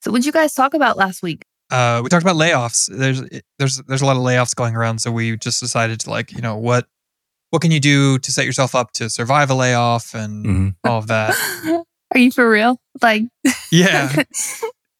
[0.00, 1.42] So, what did you guys talk about last week?
[1.70, 2.88] Uh, we talked about layoffs.
[2.94, 3.22] There's
[3.58, 6.40] there's there's a lot of layoffs going around, so we just decided to like you
[6.40, 6.86] know what
[7.50, 10.74] what can you do to set yourself up to survive a layoff and Mhm.
[10.84, 11.34] all of that.
[12.14, 12.80] Are you for real?
[13.02, 13.24] Like,
[13.70, 14.22] Yeah,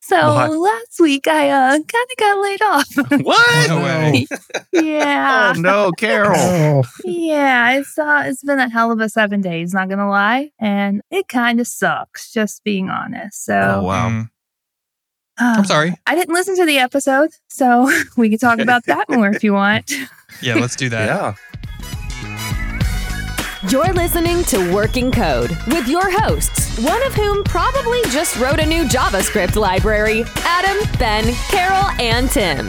[0.03, 0.51] so What?
[0.59, 2.89] last week I uh, kind of got laid off.
[3.25, 3.69] What?
[3.69, 4.27] No way.
[4.73, 5.53] yeah.
[5.57, 6.35] Oh no, Carol.
[6.37, 10.51] Oh, Yeah, it's uh, it's been a hell of a seven days, not gonna lie,
[10.59, 13.45] and it kind of sucks, just being honest.
[13.47, 14.27] So, Oh wow.
[15.41, 15.95] Uh, I'm sorry.
[16.07, 19.53] I didn't listen to the episode, so we can talk about that more if you
[19.53, 19.93] want.
[20.41, 21.07] Yeah, let's do that.
[21.07, 21.35] Yeah.
[23.71, 28.67] You're listening to Working Code with your hosts, one of whom probably just wrote a
[28.67, 32.69] new JavaScript library Adam, Ben, Carol, and Tim.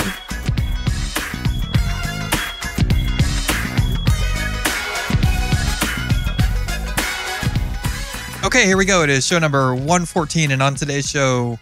[8.44, 9.04] Okay, here we go.
[9.04, 11.60] It is show number 114, and on today's show,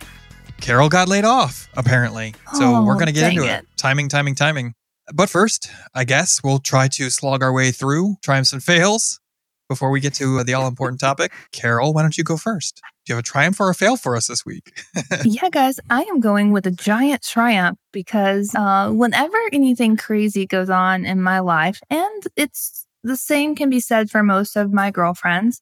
[0.62, 2.34] Carol got laid off, apparently.
[2.54, 3.60] So Oh, we're going to get into it.
[3.60, 3.68] it.
[3.78, 4.74] Timing, timing, timing.
[5.14, 9.20] But first, I guess we'll try to slog our way through triumphs and fails
[9.70, 11.32] before we get to the all important topic.
[11.52, 12.82] Carol, why don't you go first?
[13.06, 14.82] Do you have a triumph or a fail for us this week?
[15.24, 20.70] yeah, guys, I am going with a giant triumph because uh, whenever anything crazy goes
[20.70, 24.92] on in my life, and it's the same can be said for most of my
[24.92, 25.62] girlfriends,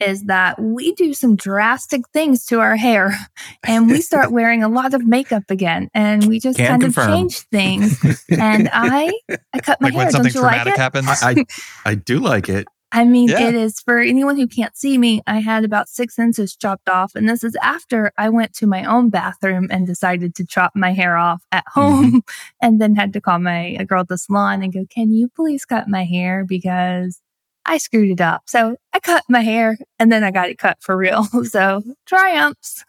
[0.00, 3.14] is that we do some drastic things to our hair
[3.66, 7.08] and we start wearing a lot of makeup again and we just Can kind confirm.
[7.08, 8.24] of change things.
[8.30, 9.12] and I,
[9.52, 10.04] I cut my like hair.
[10.04, 10.78] when something Don't you like traumatic it?
[10.78, 11.06] happens?
[11.08, 11.44] I, I
[11.90, 12.66] I do like it.
[12.92, 13.48] I mean, Yeah.
[13.48, 15.20] it is for anyone who can't see me.
[15.26, 18.84] I had about six inches chopped off, and this is after I went to my
[18.84, 21.80] own bathroom and decided to chop my hair off at mm-hmm.
[21.80, 22.22] home,
[22.62, 25.28] and then had to call my a girl at the salon and go, "Can you
[25.28, 27.20] please cut my hair because
[27.66, 30.78] I screwed it up?" So I cut my hair, and then I got it cut
[30.80, 31.26] for real.
[31.44, 32.84] So triumphs.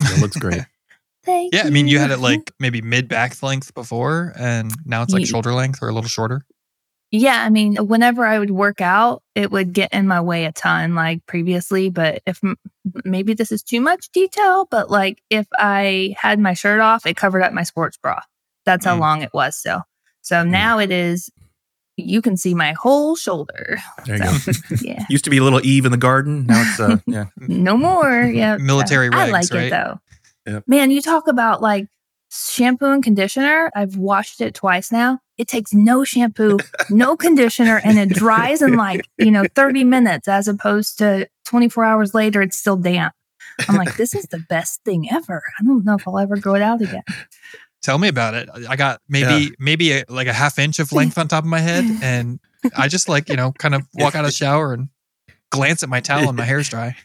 [0.00, 0.62] It looks great.
[1.24, 5.02] Thank yeah, I mean, you had it like maybe mid back length before, and now
[5.02, 6.44] it's like Ye- shoulder length or a little shorter.
[7.12, 10.52] Yeah, I mean, whenever I would work out, it would get in my way a
[10.52, 11.88] ton, like previously.
[11.88, 12.40] But if
[13.04, 17.16] maybe this is too much detail, but like if I had my shirt off, it
[17.16, 18.20] covered up my sports bra.
[18.64, 19.00] That's how Mm.
[19.00, 19.56] long it was.
[19.56, 19.82] So,
[20.22, 21.30] so now it is.
[21.96, 23.78] You can see my whole shoulder.
[24.04, 24.36] There you go.
[24.82, 26.46] Yeah, Used to be a little Eve in the garden.
[26.46, 27.26] Now it's uh yeah.
[27.38, 28.22] no more.
[28.36, 29.64] Yeah, Military I regs, like right?
[29.64, 30.00] it though.
[30.46, 30.64] Yep.
[30.66, 31.88] Man, you talk about like
[32.30, 33.70] shampoo and conditioner.
[33.74, 35.20] I've washed it twice now.
[35.38, 36.58] It takes no shampoo,
[36.90, 41.84] no conditioner, and it dries in like, you know, 30 minutes as opposed to 24
[41.84, 43.14] hours later, it's still damp.
[43.68, 45.42] I'm like, this is the best thing ever.
[45.58, 47.02] I don't know if I'll ever grow it out again.
[47.86, 48.48] Tell me about it.
[48.68, 51.60] I got maybe maybe a, like a half inch of length on top of my
[51.60, 52.40] head, and
[52.76, 54.88] I just like you know kind of walk out of the shower and
[55.52, 56.96] glance at my towel and my hair's dry.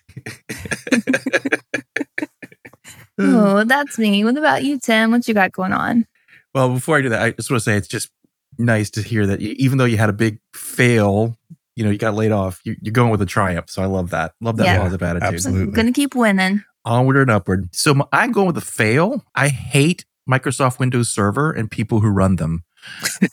[3.20, 3.36] Hmm.
[3.36, 4.24] Oh, that's me.
[4.24, 5.12] What about you, Tim?
[5.12, 6.08] What you got going on?
[6.56, 8.10] Well, before I do that, I just want to say it's just
[8.58, 11.38] nice to hear that you, even though you had a big fail,
[11.76, 13.70] you know, you got laid off, you, you're going with a triumph.
[13.70, 14.34] So I love that.
[14.42, 14.80] Love that Yeah.
[14.80, 15.34] positive attitude.
[15.36, 15.74] Absolutely.
[15.74, 16.64] Gonna keep winning.
[16.84, 17.70] Onward and upward.
[17.76, 19.24] So I'm going with a fail.
[19.36, 22.64] I hate Microsoft Windows Server and people who run them.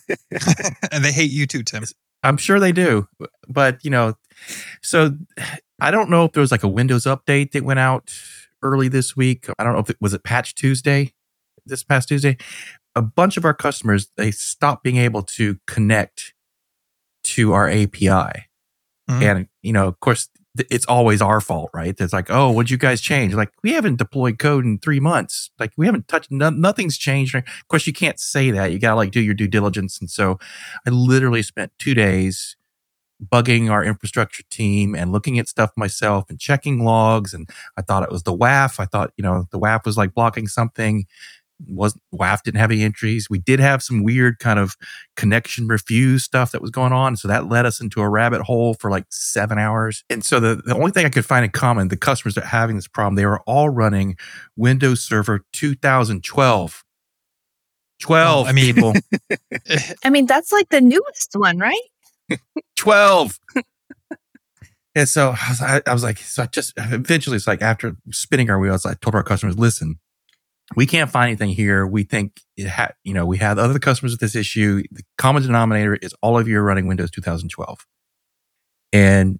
[0.92, 1.84] and they hate you too, Tim.
[2.22, 3.06] I'm sure they do,
[3.48, 4.14] but you know,
[4.82, 5.16] so
[5.80, 8.12] I don't know if there was like a Windows update that went out
[8.62, 9.46] early this week.
[9.58, 11.12] I don't know if it was it Patch Tuesday,
[11.64, 12.36] this past Tuesday.
[12.96, 16.34] A bunch of our customers they stopped being able to connect
[17.24, 18.48] to our API,
[19.08, 19.22] Mhm.
[19.22, 20.28] and you know, of course,
[20.70, 21.94] it's always our fault, right?
[21.98, 23.34] It's like, oh, what'd you guys change?
[23.34, 25.50] Like, we haven't deployed code in three months.
[25.58, 26.30] Like, we haven't touched.
[26.30, 27.34] No, nothing's changed.
[27.34, 28.72] Of course, you can't say that.
[28.72, 30.38] You gotta like do your due diligence, and so
[30.86, 32.56] I literally spent two days
[33.24, 37.34] bugging our infrastructure team and looking at stuff myself and checking logs.
[37.34, 38.78] And I thought it was the WAF.
[38.78, 41.06] I thought, you know, the WAF was like blocking something.
[41.66, 43.28] Was WAF didn't have any entries.
[43.28, 44.76] We did have some weird kind of
[45.16, 47.16] connection refuse stuff that was going on.
[47.16, 50.04] So that led us into a rabbit hole for like seven hours.
[50.08, 52.48] And so the, the only thing I could find in common, the customers that are
[52.48, 54.16] having this problem, they were all running
[54.56, 56.84] Windows Server 2012.
[58.00, 58.92] 12 I mean- people.
[60.04, 61.74] I mean, that's like the newest one, right?
[62.76, 63.38] 12.
[64.94, 67.96] and so I was, I, I was like, so I just eventually it's like after
[68.10, 69.98] spinning our wheels, I told our customers, listen,
[70.76, 71.86] we can't find anything here.
[71.86, 74.82] We think it had, you know, we had other customers with this issue.
[74.90, 77.86] The common denominator is all of you are running Windows 2012.
[78.92, 79.38] And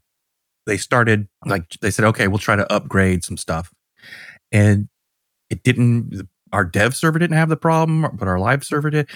[0.66, 3.72] they started like, they said, okay, we'll try to upgrade some stuff.
[4.52, 4.88] And
[5.50, 9.10] it didn't, our dev server didn't have the problem, but our live server did.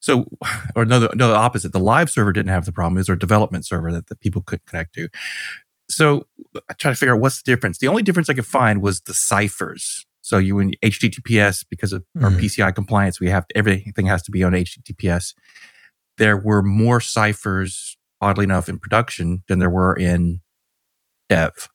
[0.00, 0.26] So,
[0.74, 1.72] or no, the, no, the opposite.
[1.72, 2.96] The live server didn't have the problem.
[2.96, 5.08] Was our development server that the people couldn't connect to.
[5.88, 6.26] So
[6.68, 7.78] I tried to figure out what's the difference.
[7.78, 10.04] The only difference I could find was the ciphers.
[10.26, 12.40] So you in HTTPS because of our Mhm.
[12.40, 15.34] PCI compliance, we have everything has to be on HTTPS.
[16.18, 20.40] There were more ciphers, oddly enough, in production than there were in
[21.28, 21.68] dev.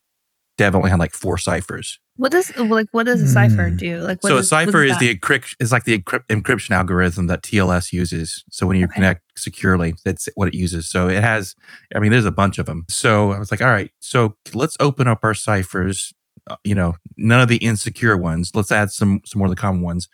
[0.58, 1.98] Dev only had like four ciphers.
[2.16, 3.76] What does like what does a cipher Hmm.
[3.76, 4.00] do?
[4.00, 5.00] Like what so a cipher is, that?
[5.00, 8.44] the encrypt is like the encrypt, encryption algorithm that TLS uses.
[8.50, 8.96] So when you Okay.
[8.96, 10.90] connect securely, that's what it uses.
[10.90, 11.54] So it has,
[11.94, 12.84] I mean, there's a bunch of them.
[12.90, 16.12] So I was like, all right, so let's open up our ciphers.
[16.50, 18.50] Uh, You know, none of the insecure ones.
[18.54, 20.08] Let's add some some more of the common ones,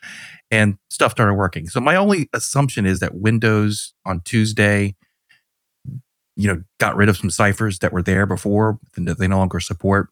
[0.50, 1.69] and stuff started working.
[1.69, 4.94] So my only assumption is that Windows on Tuesday,
[6.36, 9.60] you know, got rid of some ciphers that were there before that they no longer
[9.60, 10.08] support.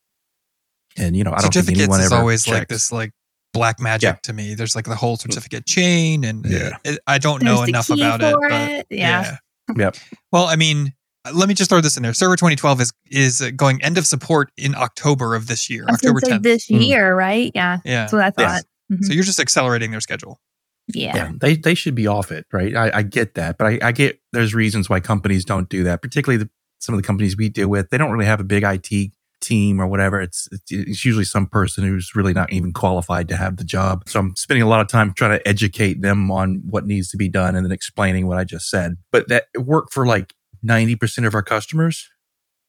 [0.98, 3.12] And you know, I don't think certificates anyone is ever always like this like
[3.52, 4.16] black magic Yeah.
[4.22, 4.54] to me.
[4.54, 6.76] There's like the whole certificate chain, and Yeah.
[6.84, 8.32] it- I don't There's know enough about it.
[8.34, 9.36] for but it, yeah.
[9.76, 9.96] Yep.
[10.32, 10.92] Well, I mean,
[11.34, 12.12] let me just throw this in there.
[12.14, 15.92] Server 2012 is is uh, going end of support in October of this year, I
[15.92, 16.42] was gonna October say 10th.
[16.42, 16.86] this Mm.
[16.86, 17.50] year, right?
[17.54, 18.00] Yeah, yeah.
[18.02, 18.34] that's what I Yes.
[18.36, 18.62] thought.
[18.92, 19.04] Mhm.
[19.04, 20.40] So you're just accelerating their schedule.
[20.88, 21.16] yeah.
[21.16, 23.90] yeah they they should be off it right i, I get that but I, I
[23.90, 27.48] get there's reasons why companies don't do that particularly the, some of the companies we
[27.48, 31.04] deal with they don't really have a big it team or whatever it's, it's it's
[31.04, 34.62] usually some person who's really not even qualified to have the job so i'm spending
[34.62, 37.66] a lot of time trying to educate them on what needs to be done and
[37.66, 40.34] then explaining what i just said but that worked for like
[40.66, 42.08] 90% of our customers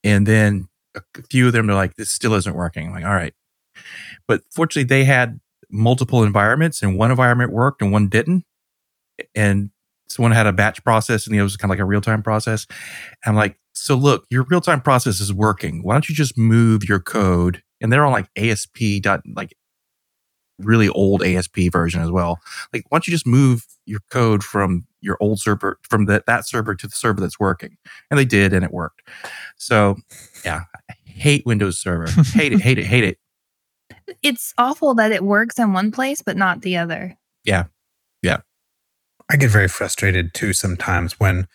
[0.03, 3.13] and then a few of them are like this still isn't working I'm like all
[3.13, 3.33] right
[4.27, 5.39] but fortunately they had
[5.69, 8.45] multiple environments and one environment worked and one didn't.
[9.35, 9.71] And
[10.07, 12.23] someone had a batch process and the other was kind of like a real time
[12.23, 12.65] process.
[13.25, 15.83] And I'm like, so look, your real time process is working.
[15.83, 17.61] Why don't you just move your code?
[17.81, 19.55] And they're on like ASP dot like
[20.59, 22.39] really old ASP version as well.
[22.73, 26.47] Like, why don't you just move your code from your old server from that that
[26.47, 27.77] server to the server that's working?
[28.09, 29.01] And they did, and it worked.
[29.57, 29.97] So
[30.43, 32.07] yeah, I hate Windows Server.
[32.33, 33.17] hate it, hate it, hate it.
[34.23, 37.17] It's awful that it works in one place but not the other.
[37.43, 37.65] Yeah.
[38.21, 38.37] Yeah.
[39.29, 41.47] I get very frustrated too sometimes when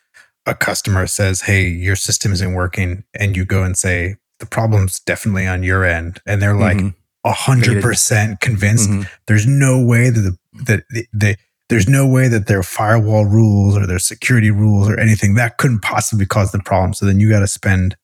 [0.47, 3.05] a customer says, Hey, your system isn't working.
[3.19, 6.21] And you go and say, The problem's definitely on your end.
[6.27, 6.95] And they're like, Mhm, a
[7.31, 9.09] hundred percent convinced mhm.
[9.27, 11.37] there's no way that the, that the, the
[11.69, 15.81] there's no way that their firewall rules or their security rules or anything that couldn't
[15.81, 16.93] possibly cause the problem.
[16.93, 17.97] So then you got to spend,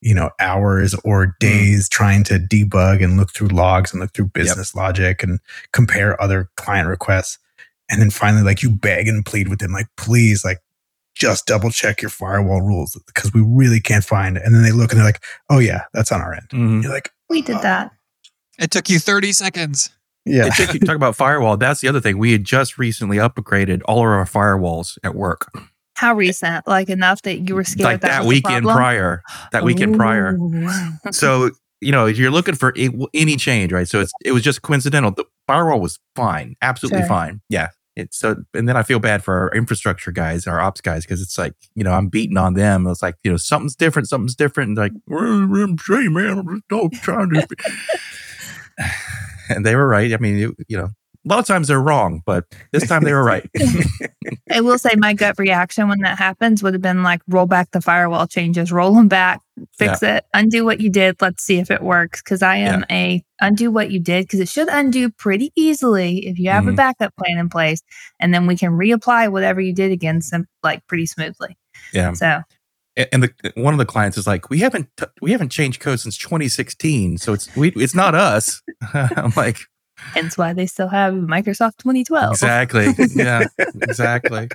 [0.00, 4.30] you know, hours or days trying to debug and look through logs and look through
[4.30, 5.38] business logic and
[5.72, 7.38] compare other client requests.
[7.88, 10.58] And then finally, like you beg and plead with them, like, please, like,
[11.14, 14.42] just double check your firewall rules because we really can't find it.
[14.44, 16.48] And then they look and they're like, oh, yeah, that's on our end.
[16.50, 16.82] Mhm.
[16.82, 17.92] You're like, We did that.
[18.58, 19.90] It took you 30 seconds.
[20.24, 20.46] yeah.
[20.46, 21.56] It took- you talk about firewall.
[21.56, 22.18] That's the other thing.
[22.18, 25.50] We had just recently upgraded all of our firewalls at work.
[25.96, 26.66] How recent?
[26.66, 28.76] Like enough that you were scared like that, that was weekend problem?
[28.76, 29.22] prior.
[29.52, 30.36] That weekend prior.
[31.12, 32.72] So you know, if you're looking for
[33.12, 33.86] any change, right?
[33.86, 35.10] So it's it was just coincidental.
[35.12, 37.08] The firewall was fine, absolutely Sure.
[37.08, 37.40] fine.
[37.48, 37.68] Yeah.
[37.94, 41.22] It's so, and then I feel bad for our infrastructure guys, our ops guys, because
[41.22, 42.88] it's like, you know, I'm beating on them.
[42.88, 44.70] It's like, you know, something's different, something's different.
[44.70, 47.46] And like, well, I'm saying, man, I'm just all trying to.
[49.48, 50.12] And they were right.
[50.12, 50.84] I mean, you, you know,
[51.26, 53.48] a lot of times they're wrong, but this time they were right.
[54.52, 57.70] I will say my gut reaction when that happens would have been like roll back
[57.70, 59.40] the firewall changes, roll them back,
[59.72, 61.16] fix it, undo what you did.
[61.22, 62.20] Let's see if it works.
[62.20, 66.38] Cause I am a undo what you did because it should undo pretty easily if
[66.38, 66.76] you have a Mhm.
[66.76, 67.82] backup plan in place.
[68.20, 70.20] And then we can reapply whatever you did again,
[70.62, 71.56] like pretty smoothly.
[71.94, 72.12] yeah.
[72.12, 72.44] So A-
[72.96, 76.00] and the one of the clients is like, we haven't t- we haven't changed code
[76.00, 78.62] since 2016, so it's we it's not us.
[78.94, 79.58] I'm like,
[79.96, 82.32] hence why they still have Microsoft 2012.
[82.32, 83.46] exactly, yeah,
[83.82, 84.48] exactly.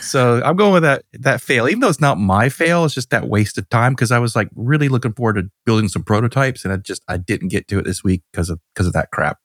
[0.00, 3.10] So I'm going with that that fail, even though it's not my fail, it's just
[3.10, 6.64] that waste of time because I was like really looking forward to building some prototypes,
[6.64, 9.10] and I just I didn't get to it this week because of because of that
[9.10, 9.38] crap.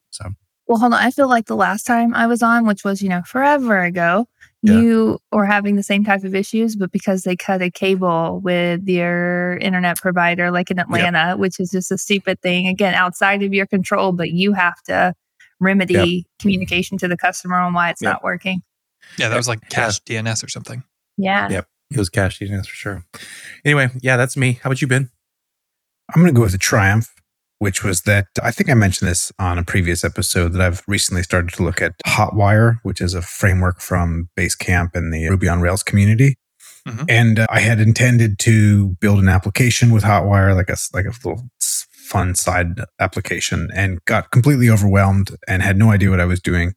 [0.68, 1.00] So Well, hold on.
[1.00, 4.28] I feel like the last time I was on, which was, you know, forever ago,
[4.64, 4.74] Yeah.
[4.80, 8.88] you were having the same type of issues, but because they cut a cable with
[8.88, 13.54] your internet provider, like in Atlanta, which is just a stupid thing, again, outside of
[13.54, 15.14] your control, but you have to
[15.60, 18.14] remedy communication to the customer on why it's Yep.
[18.14, 18.62] not working.
[19.18, 19.70] Yeah, that was like Yeah.
[19.70, 20.84] cache DNS or something.
[21.18, 21.48] Yeah.
[21.50, 21.68] Yep.
[21.92, 23.06] it was cache DNS for sure.
[23.64, 24.54] Anyway, yeah, that's me.
[24.64, 25.12] How about you, Ben?
[26.14, 27.14] I'm going to go with a triumph,
[27.60, 31.24] which was that I think I mentioned this on a previous episode that I've recently
[31.24, 35.62] started to look at Hotwire, which is a framework from Basecamp and the Ruby on
[35.62, 36.38] Rails community.
[36.88, 37.06] Mhm.
[37.10, 41.10] And uh, I had intended to build an application with Hotwire, like a like a
[41.28, 46.40] little fun side application, and got completely overwhelmed and had no idea what I was
[46.42, 46.74] doing.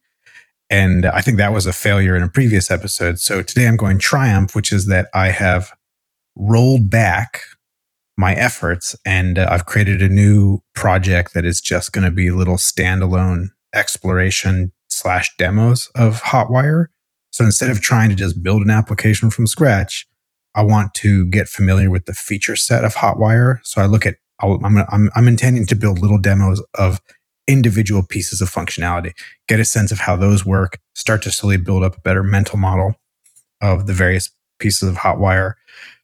[0.71, 3.19] And I think that was a failure in a previous episode.
[3.19, 5.71] So today I'm going triumph, which is that I have
[6.35, 7.41] rolled back
[8.19, 12.31] my efforts and uh, I've created a new project that is just going to be
[12.31, 16.87] little standalone exploration slash demos of Hotwire.
[17.31, 20.05] So instead of trying to just build an application from scratch,
[20.53, 23.59] I want to get familiar with the feature set of Hotwire.
[23.63, 26.99] So I look at, I'm, I'm, I'm intending to build little demos of
[27.47, 29.13] individual pieces of functionality,
[29.47, 32.59] get a sense of how those work, start to slowly build up a better mental
[32.59, 32.95] model
[33.61, 35.53] of the various pieces of Hotwire,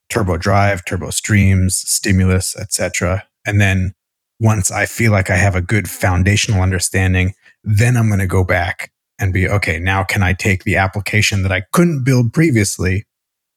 [0.09, 3.24] turbo drive, turbo streams, stimulus, etc.
[3.45, 3.93] And then
[4.39, 7.33] once I feel like I have a good foundational understanding,
[7.63, 11.43] then I'm going to go back and be okay, now can I take the application
[11.43, 13.05] that I couldn't build previously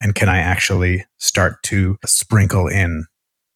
[0.01, 3.07] and can I actually start to sprinkle in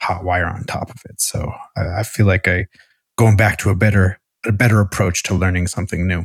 [0.03, 1.21] Hotwire on top of it?
[1.21, 2.67] So I, I feel like I
[3.17, 6.25] going back to a better a better approach to learning something new.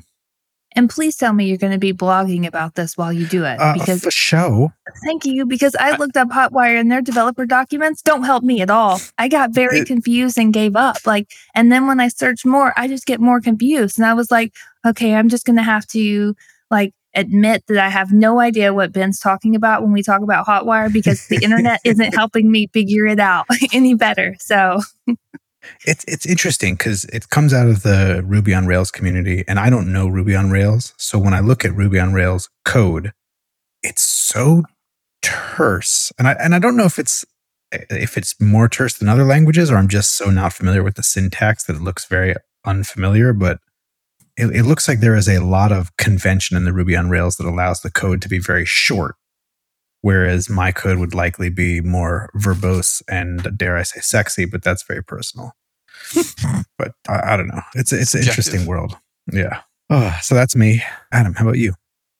[0.77, 3.59] And please tell me you're going to be blogging about this while you do it.
[3.59, 4.71] Uh, because for show,
[5.03, 8.69] thank you, because I looked up Hotwire and their developer documents don't help me at
[8.69, 9.01] all.
[9.17, 10.97] I got very It- confused and gave up.
[11.05, 13.97] Like, and then when I search more, I just get more confused.
[13.97, 14.53] And I was like,
[14.85, 16.35] okay, I'm just going to have to
[16.69, 20.45] like admit that I have no idea what Ben's talking about when we talk about
[20.45, 24.35] Hotwire because the internet isn't helping me figure it out any better.
[24.39, 24.81] So
[25.85, 29.69] it's it's interesting because it comes out of the Ruby on Rails community, and I
[29.69, 30.93] don't know Ruby on Rails.
[30.97, 33.13] So when I look at Ruby on Rails code,
[33.83, 34.63] it's so
[35.21, 37.25] terse, and I and I don't know if it's
[37.71, 41.03] if it's more terse than other languages, or I'm just so not familiar with the
[41.03, 43.33] syntax that it looks very unfamiliar.
[43.33, 43.59] But
[44.37, 47.37] it, it looks like there is a lot of convention in the Ruby on Rails
[47.37, 49.15] that allows the code to be very short.
[50.01, 54.83] Whereas my code would likely be more verbose and dare I say sexy, but that's
[54.83, 55.53] very personal
[56.77, 57.61] but I, I don't know.
[57.75, 58.27] It's it's an Subjective.
[58.29, 58.97] interesting world.
[59.31, 59.61] Yeah.
[59.89, 61.33] Oh, so that's me, Adam.
[61.33, 61.73] How about you?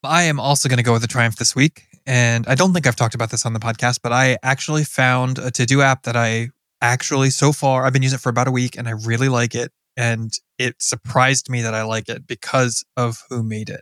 [0.04, 1.84] I am also going to go with a Triumph this week.
[2.06, 5.40] And I don't think I've talked about this on the podcast, but I actually found
[5.40, 6.50] a to do app that I
[6.82, 9.54] actually, so far, I've been using it for about a week and I really like
[9.54, 9.72] it.
[9.98, 13.82] And it surprised me that I like it because of who made it.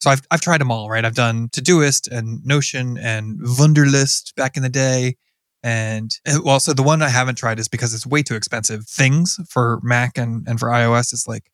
[0.00, 1.04] So I've, I've tried them all, right?
[1.04, 5.16] I've done Todoist and Notion and Wunderlist back in the day.
[5.62, 8.86] And uh, well, so the one I haven't tried is because it's way too expensive.
[8.86, 11.50] Things for Mac and, and for iOS is like,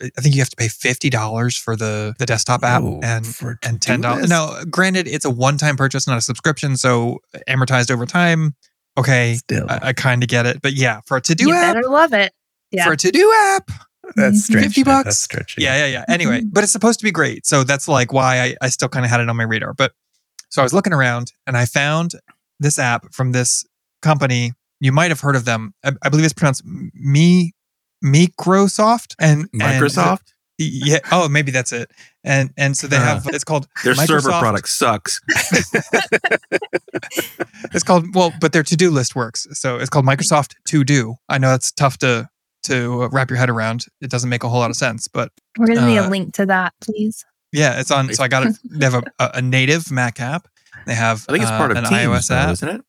[0.00, 3.26] I think you have to pay fifty dollars for the the desktop app Oh, and
[3.26, 4.30] for and ten dollars.
[4.30, 7.18] Now, granted, it's a one time purchase, not a subscription, so
[7.48, 8.54] amortized over time.
[8.96, 11.74] Okay, Still, I, I kind of get it, but yeah, for a to do app,
[11.74, 12.32] better love it.
[12.70, 12.84] Yeah.
[12.84, 13.70] for a to do app,
[14.16, 15.04] that's stretching 50 bucks?
[15.04, 15.62] That's stretching.
[15.64, 16.04] yeah, yeah, yeah.
[16.08, 19.04] Anyway, but it's supposed to be great, so that's like why I, I still kind
[19.04, 19.74] of had it on my radar.
[19.74, 19.92] But
[20.48, 22.12] so I was looking around and I found
[22.58, 23.64] this app from this
[24.02, 24.52] company.
[24.80, 25.74] You might have heard of them.
[25.84, 27.52] I, I believe it's pronounced Me
[28.04, 30.98] Microsoft and and- Microsoft, yeah.
[31.12, 31.90] Oh, maybe that's it.
[32.24, 35.20] And and so they Uh, have it's called their server product sucks.
[37.72, 39.46] it's called well, but their to do list works.
[39.52, 41.16] So it's called Microsoft To Do.
[41.28, 42.28] I know it's tough to
[42.64, 43.86] to wrap your head around.
[44.00, 46.08] It doesn't make a whole lot of sense, but We're going to need a uh,
[46.10, 47.24] link to that, please.
[47.52, 48.12] yeah, it's on.
[48.12, 48.56] So I got it.
[48.70, 50.48] They have a, a, a native Mac app.
[50.86, 52.52] They have I think it's uh, part of an Teams, iOS though, app.
[52.52, 52.80] isn't it?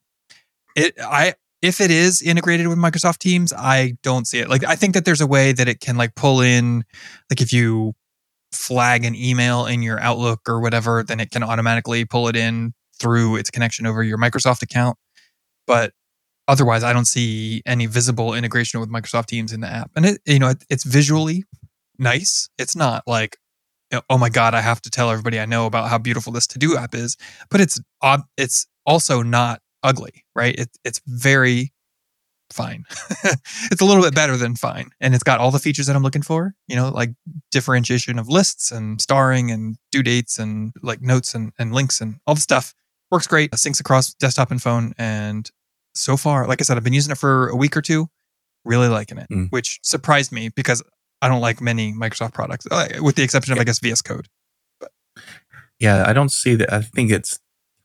[0.75, 4.49] It I if it is integrated with Microsoft Teams, I don't see it.
[4.49, 6.83] Like I think that there's a way that it can like pull in,
[7.29, 7.93] like if you
[8.51, 12.73] flag an email in your Outlook or whatever, then it can automatically pull it in
[12.99, 14.97] through its connection over your Microsoft account.
[15.67, 15.93] But
[16.51, 19.89] otherwise, I don't see any visible integration with Microsoft Teams in the app.
[19.95, 21.45] And it, you know, it, it's visually
[21.97, 22.49] nice.
[22.57, 23.37] It's not like,
[24.09, 26.59] oh my god, I have to tell everybody I know about how beautiful this To
[26.59, 27.15] Do app is.
[27.49, 27.79] But it's
[28.37, 30.53] it's also not ugly, right?
[30.59, 31.71] It, it's very
[32.51, 32.83] fine.
[33.71, 34.89] it's a little bit better than fine.
[34.99, 37.11] And it's got all the features that I'm looking for, you know, like
[37.51, 42.19] differentiation of lists and starring and due dates and like notes and, and links and
[42.27, 42.73] all the stuff.
[43.09, 43.51] Works great.
[43.51, 44.93] Syncs across desktop and phone.
[44.97, 45.49] And
[45.93, 48.09] so far, like I said, I've been using it for a week or two,
[48.65, 49.49] really liking it, Mm.
[49.51, 50.81] which surprised me because
[51.21, 54.27] I don't like many Microsoft products, uh, with the exception of, I guess, VS Code.
[55.79, 56.71] Yeah, I don't see that.
[56.71, 57.39] I think it's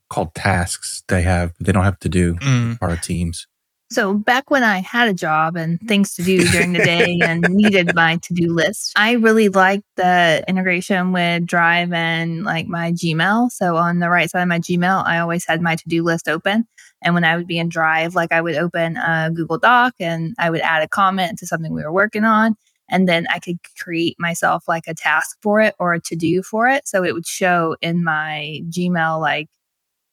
[0.09, 1.53] called tasks they have.
[1.59, 2.79] They don't have to do Mm.
[2.79, 3.47] part of Teams.
[3.89, 5.87] So back when I had a job and mm-hmm.
[5.87, 10.43] things to do during the day and needed my to-do list, I really liked the
[10.47, 13.49] integration with Drive and like my Gmail.
[13.51, 16.67] So on the right side of my Gmail, I always had my to-do list open.
[17.01, 20.35] And when I would be in Drive, like I would open a Google Doc and
[20.37, 22.55] I would add a comment to something we were working on.
[22.89, 26.67] And then I could create myself like a task for it or a to-do for
[26.67, 26.87] it.
[26.87, 29.47] So it would show in my Gmail like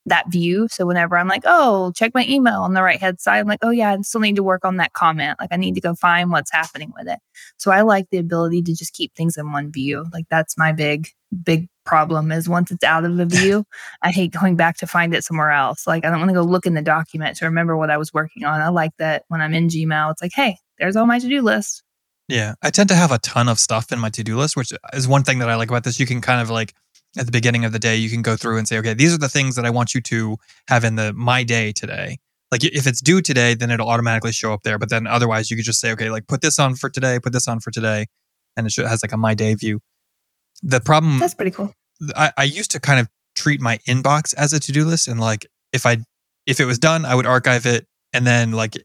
[0.07, 0.69] that view.
[0.71, 3.61] So whenever I'm like, oh, check my email on the right hand side, I'm like,
[3.63, 5.39] oh yeah, I still need to work on that comment.
[5.41, 7.19] Like I need to go find what's happening with it.
[7.57, 10.07] So I like the ability to just keep things in one view.
[10.13, 11.09] Like that's my big,
[11.43, 13.65] big problem is once it's out of the view,
[14.03, 15.87] I hate going back to find it somewhere else.
[15.87, 18.13] Like I don't want to go look in the document to remember what I was
[18.13, 18.61] working on.
[18.61, 21.83] I like that when I'm in Gmail, it's like, hey, there's all my to-do list.
[22.29, 25.07] Yeah, I tend to have a ton of stuff in my to-do list, which is
[25.07, 26.01] one thing that I like about this.
[26.01, 26.75] You can kind of like
[27.17, 29.19] at the beginning of the day, you can go through and say, okay, these are
[29.19, 30.37] the things that I want you to
[30.69, 32.19] have in the my day today.
[32.51, 34.79] Like if it's due today, then it'll automatically show up there.
[34.79, 37.33] But then otherwise, you could just say, okay, like put this on for today, put
[37.33, 38.07] this on for today,
[38.57, 39.81] and it has like a my day view.
[40.63, 41.73] The problem That's pretty cool.
[42.17, 45.47] I, I used to kind of treat my inbox as a to-do list and like
[45.73, 45.99] if I
[46.47, 48.77] if it was done, I would archive it and then like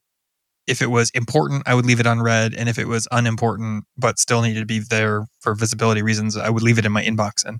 [0.65, 4.19] if it was important, I would leave it unread and if it was unimportant but
[4.19, 7.45] still needed to be there for visibility reasons, I would leave it in my inbox
[7.45, 7.59] and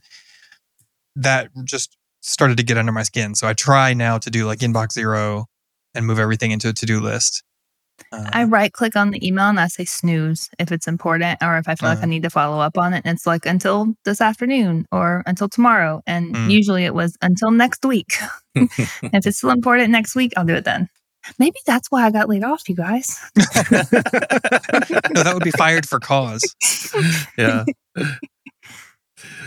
[1.16, 3.36] that just started to get under my skin.
[3.36, 5.46] So I try now to do like inbox zero
[5.96, 7.44] and move everything into a to-do list.
[8.14, 11.58] Uh, I right click on the email and I say snooze if it's important or
[11.58, 12.08] if I feel like I Uh-huh.
[12.08, 13.02] need to follow up on it.
[13.06, 16.02] And it's like until this afternoon or until tomorrow.
[16.08, 16.50] And Mm.
[16.52, 18.14] usually it was until next week.
[18.56, 20.88] if it's still important next week, I'll do it then.
[21.38, 23.20] Maybe that's why I got laid off, you guys.
[23.36, 26.56] no, that would be fired for cause.
[27.38, 27.66] yeah.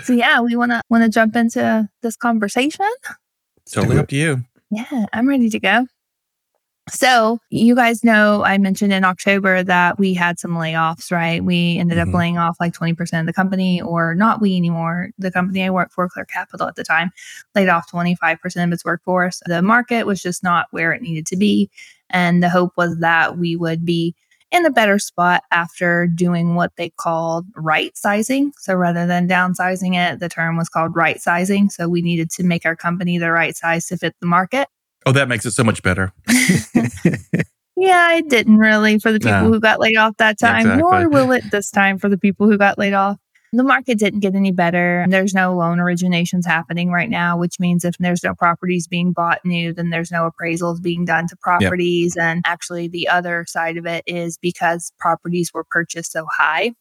[0.02, 2.86] So yeah, we wanna wanna jump into this conversation.
[3.70, 4.44] Totally up to you.
[4.70, 5.86] Yeah, I'm ready to go.
[6.90, 11.42] So, you guys know I mentioned in October that we had some layoffs, right?
[11.42, 12.08] We ended Mhm.
[12.08, 15.10] up laying off like 20% of the company, or not we anymore.
[15.16, 17.12] The company I worked for, Clear Capital at the time,
[17.54, 19.40] laid off 25% of its workforce.
[19.46, 21.70] The market was just not where it needed to be.
[22.10, 24.16] And the hope was that we would be
[24.52, 28.52] in a better spot after doing what they called right sizing.
[28.58, 31.70] So rather than downsizing it, the term was called right sizing.
[31.70, 34.68] So we needed to make our company the right size to fit the market.
[35.06, 36.12] Oh, that makes it so much better.
[37.74, 39.48] Yeah, it didn't really for the people No.
[39.48, 40.82] who got laid off that time, exactly.
[40.82, 43.18] nor will it this time for the people who got laid off.
[43.54, 45.04] The market didn't get any better.
[45.08, 49.40] There's no loan originations happening right now, which means if there's no properties being bought
[49.44, 52.16] new, then there's no appraisals being done to properties.
[52.16, 56.72] And actually, the other side of it is because properties were purchased so high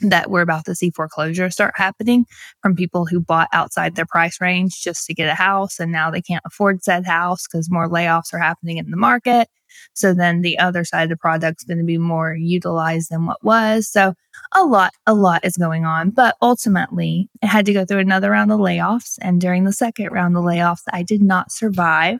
[0.00, 2.24] that we're about to see foreclosure start happening
[2.62, 5.78] from people who bought outside their price range just to get a house.
[5.78, 9.48] And now they can't afford said house because more layoffs are happening in the market.
[9.94, 13.42] So then the other side of the product's going to be more utilized than what
[13.42, 13.88] was.
[13.88, 14.14] So
[14.54, 16.10] a lot, a lot is going on.
[16.10, 19.18] But ultimately, I had to go through another round of layoffs.
[19.20, 22.18] And during the second round of layoffs, I did not survive.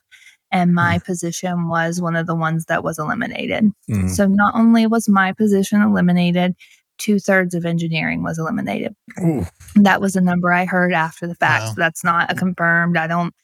[0.51, 3.71] And my position was one of the ones that was eliminated.
[3.91, 4.09] Mm.
[4.09, 6.55] So not only was my position eliminated,
[6.97, 8.95] two thirds of engineering was eliminated.
[9.23, 9.47] Ooh.
[9.77, 11.63] That was a number I heard after the fact.
[11.63, 11.69] Wow.
[11.69, 12.97] So that's not a confirmed.
[12.97, 13.35] I don't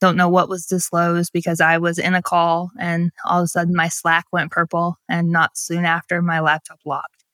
[0.00, 3.48] don't know what was disclosed because I was in a call and all of a
[3.48, 7.24] sudden my Slack went purple and not soon after my laptop locked.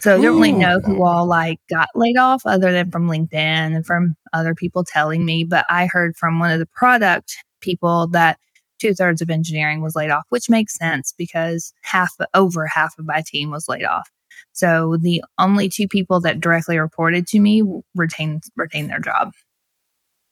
[0.00, 3.34] So I don't really know who all like got laid off other than from LinkedIn
[3.34, 5.44] and from other people telling me.
[5.44, 8.38] But I heard from one of the product people that
[8.78, 13.04] two thirds of engineering was laid off, which makes sense because half over half of
[13.04, 14.08] my team was laid off.
[14.52, 17.62] So the only two people that directly reported to me
[17.94, 19.32] retained retained their job.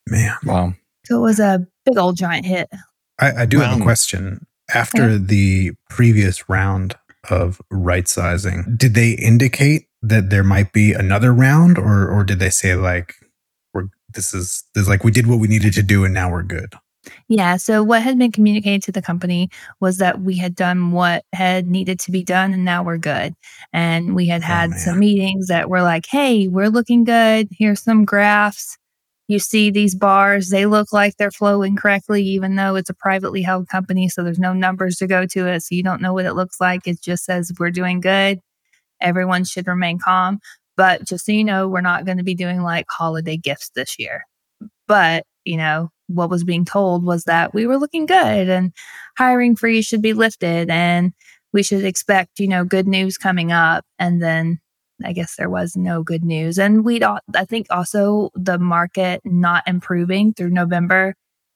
[0.08, 0.74] Man, Wow.
[1.06, 2.68] So it was a big old giant hit.
[3.20, 4.46] I, I do have a question.
[4.74, 6.94] After the previous round
[7.28, 12.38] of right sizing, did they indicate that there might be another round, or or did
[12.38, 13.14] they say like
[13.74, 16.30] we're this is this is like we did what we needed to do and now
[16.30, 16.72] we're good?
[17.28, 17.56] Yeah.
[17.56, 21.66] So what had been communicated to the company was that we had done what had
[21.66, 23.34] needed to be done and now we're good.
[23.72, 24.78] And we had Oh, had man.
[24.78, 27.48] some meetings that were like, hey, we're looking good.
[27.50, 28.78] Here's some graphs.
[29.32, 33.40] You see these bars, they look like they're flowing correctly, even though it's a privately
[33.40, 34.10] held company.
[34.10, 35.62] So there's no numbers to go to it.
[35.62, 36.86] So you don't know what it looks like.
[36.86, 38.40] It just says we're doing good.
[39.00, 40.38] Everyone should remain calm.
[40.76, 43.98] But just so you know, we're not going to be doing like holiday gifts this
[43.98, 44.26] year.
[44.86, 48.70] But, you know, what was being told was that we were looking good and
[49.16, 51.14] hiring freeze should be lifted and
[51.54, 53.86] we should expect, you know, good news coming up.
[53.98, 54.60] And then
[55.04, 56.58] I guess there was no good news.
[56.58, 61.14] And we'd, I think also the market not improving through November,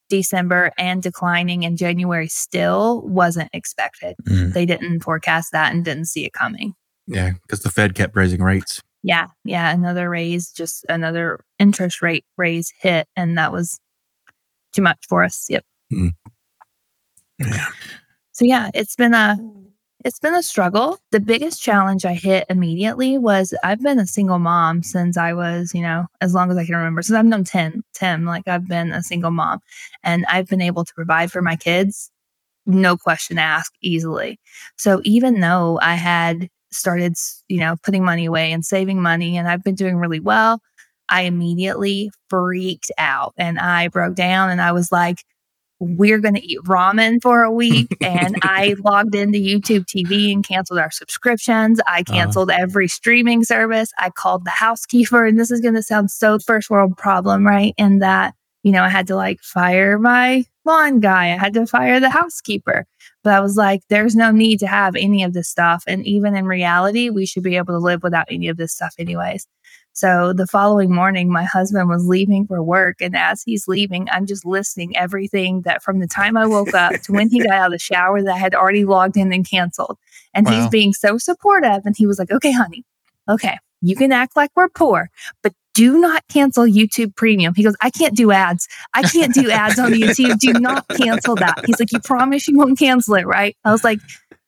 [0.08, 4.16] December, and declining in January still wasn't expected.
[4.28, 4.52] Mm.
[4.52, 6.74] They didn't forecast that and didn't see it coming.
[7.06, 8.82] Yeah, because the Fed kept raising rates.
[9.02, 9.26] Yeah.
[9.44, 9.72] Yeah.
[9.72, 13.06] Another raise, just another interest rate raise hit.
[13.16, 13.78] And that was
[14.72, 15.46] too much for us.
[15.48, 15.64] Yep.
[17.38, 17.68] Yeah.
[18.32, 19.36] So yeah, it's been a
[20.06, 20.98] it's been a struggle.
[21.10, 25.72] The biggest challenge I hit immediately was I've been a single mom since I was,
[25.74, 27.02] you know, as long as I can remember.
[27.02, 29.58] Since I've known Tim, Tim, like I've been a single mom
[30.04, 32.12] and I've been able to provide for my kids,
[32.66, 34.38] no question asked, easily.
[34.76, 37.16] So even though I had started,
[37.48, 40.60] you know, putting money away and saving money and I've been doing really well,
[41.08, 45.24] I immediately freaked out and I broke down and I was like,
[45.78, 47.96] we're going to eat ramen for a week.
[48.00, 51.80] and I logged into YouTube TV and canceled our subscriptions.
[51.86, 53.90] I canceled uh, every streaming service.
[53.98, 55.26] I called the housekeeper.
[55.26, 57.74] And this is going to sound so first world problem, right?
[57.76, 61.66] In that, you know, I had to like fire my lawn guy, I had to
[61.66, 62.86] fire the housekeeper.
[63.22, 65.84] But I was like, there's no need to have any of this stuff.
[65.86, 68.94] And even in reality, we should be able to live without any of this stuff,
[68.98, 69.46] anyways.
[69.96, 72.96] So the following morning, my husband was leaving for work.
[73.00, 77.00] And as he's leaving, I'm just listing everything that from the time I woke up
[77.04, 79.48] to when he got out of the shower that I had already logged in and
[79.48, 79.96] canceled.
[80.34, 80.52] And wow.
[80.52, 81.80] he's being so supportive.
[81.86, 82.84] And he was like, okay, honey,
[83.26, 85.08] okay, you can act like we're poor,
[85.42, 87.54] but do not cancel YouTube premium.
[87.54, 88.68] He goes, I can't do ads.
[88.92, 90.38] I can't do ads on YouTube.
[90.40, 91.64] Do not cancel that.
[91.64, 93.56] He's like, you promise you won't cancel it, right?
[93.64, 94.00] I was like,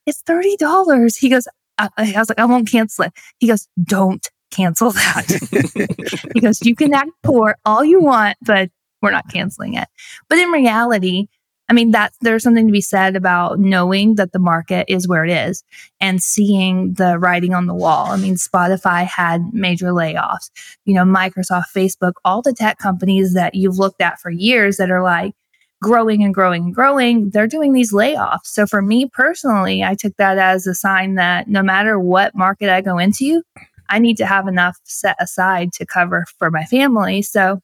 [0.04, 1.16] it's $30.
[1.18, 3.14] He goes, I, I was like, I won't cancel it.
[3.38, 6.28] He goes, don't cancel that.
[6.34, 8.70] because You can act poor all you want, but
[9.02, 9.88] we're not canceling it.
[10.28, 11.28] But in reality,
[11.70, 15.24] I mean, that there's something to be said about knowing that the market is where
[15.24, 15.62] it is
[16.00, 18.06] and seeing the writing on the wall.
[18.06, 20.50] I mean, Spotify had major layoffs,
[20.86, 24.90] you know, Microsoft, Facebook, all the tech companies that you've looked at for years that
[24.90, 25.34] are like
[25.82, 28.46] growing and growing and growing, they're doing these layoffs.
[28.46, 32.70] So for me personally, I took that as a sign that no matter what market
[32.70, 33.42] I go into,
[33.88, 37.22] I need to have enough set aside to cover for my family.
[37.22, 37.60] So,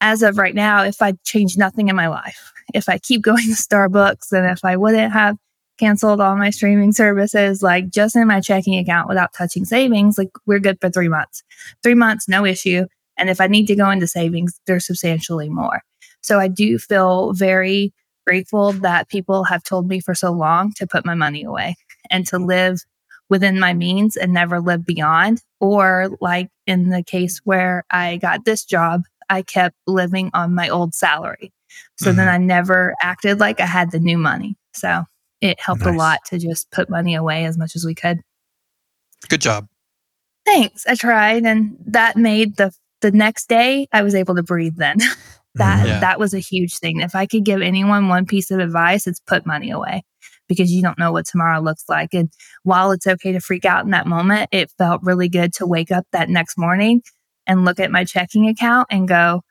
[0.00, 3.44] as of right now, if I change nothing in my life, if I keep going
[3.44, 5.36] to Starbucks and if I wouldn't have
[5.78, 10.30] canceled all my streaming services, like just in my checking account without touching savings, like
[10.46, 11.42] we're good for three months.
[11.82, 12.86] Three months, no issue.
[13.16, 15.82] And if I need to go into savings, there's substantially more.
[16.20, 17.92] So I do feel very
[18.26, 21.76] grateful that people have told me for so long to put my money away
[22.10, 22.80] and to live
[23.30, 25.42] within my means and never live beyond.
[25.60, 30.68] Or, like in the case where I got this job, I kept living on my
[30.68, 31.52] old salary.
[31.98, 32.18] So mm-hmm.
[32.18, 34.56] then I never acted like I had the new money.
[34.74, 35.04] So
[35.40, 35.94] it helped nice.
[35.94, 38.20] a lot to just put money away as much as we could.
[39.28, 39.66] Good job.
[40.44, 40.86] Thanks.
[40.86, 44.98] I tried and that made the the next day I was able to breathe then.
[45.54, 45.86] that mm-hmm.
[45.86, 46.00] yeah.
[46.00, 47.00] that was a huge thing.
[47.00, 50.04] If I could give anyone one piece of advice, it's put money away
[50.48, 52.14] because you don't know what tomorrow looks like.
[52.14, 52.30] And
[52.62, 55.90] while it's okay to freak out in that moment, it felt really good to wake
[55.90, 57.02] up that next morning
[57.46, 59.42] and look at my checking account and go,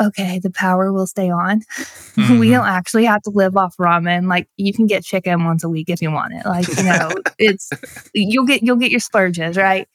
[0.00, 1.62] okay, the power will stay on.
[2.12, 2.40] Mm-hmm.
[2.40, 4.28] we don't actually have to live off ramen.
[4.28, 6.44] Like you can get chicken once a week if you want it.
[6.44, 7.70] Like, you know, it's
[8.12, 9.88] you'll get you'll get your splurges, right?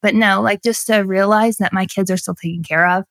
[0.00, 3.02] But no, like just to realize that my kids are still taken care of.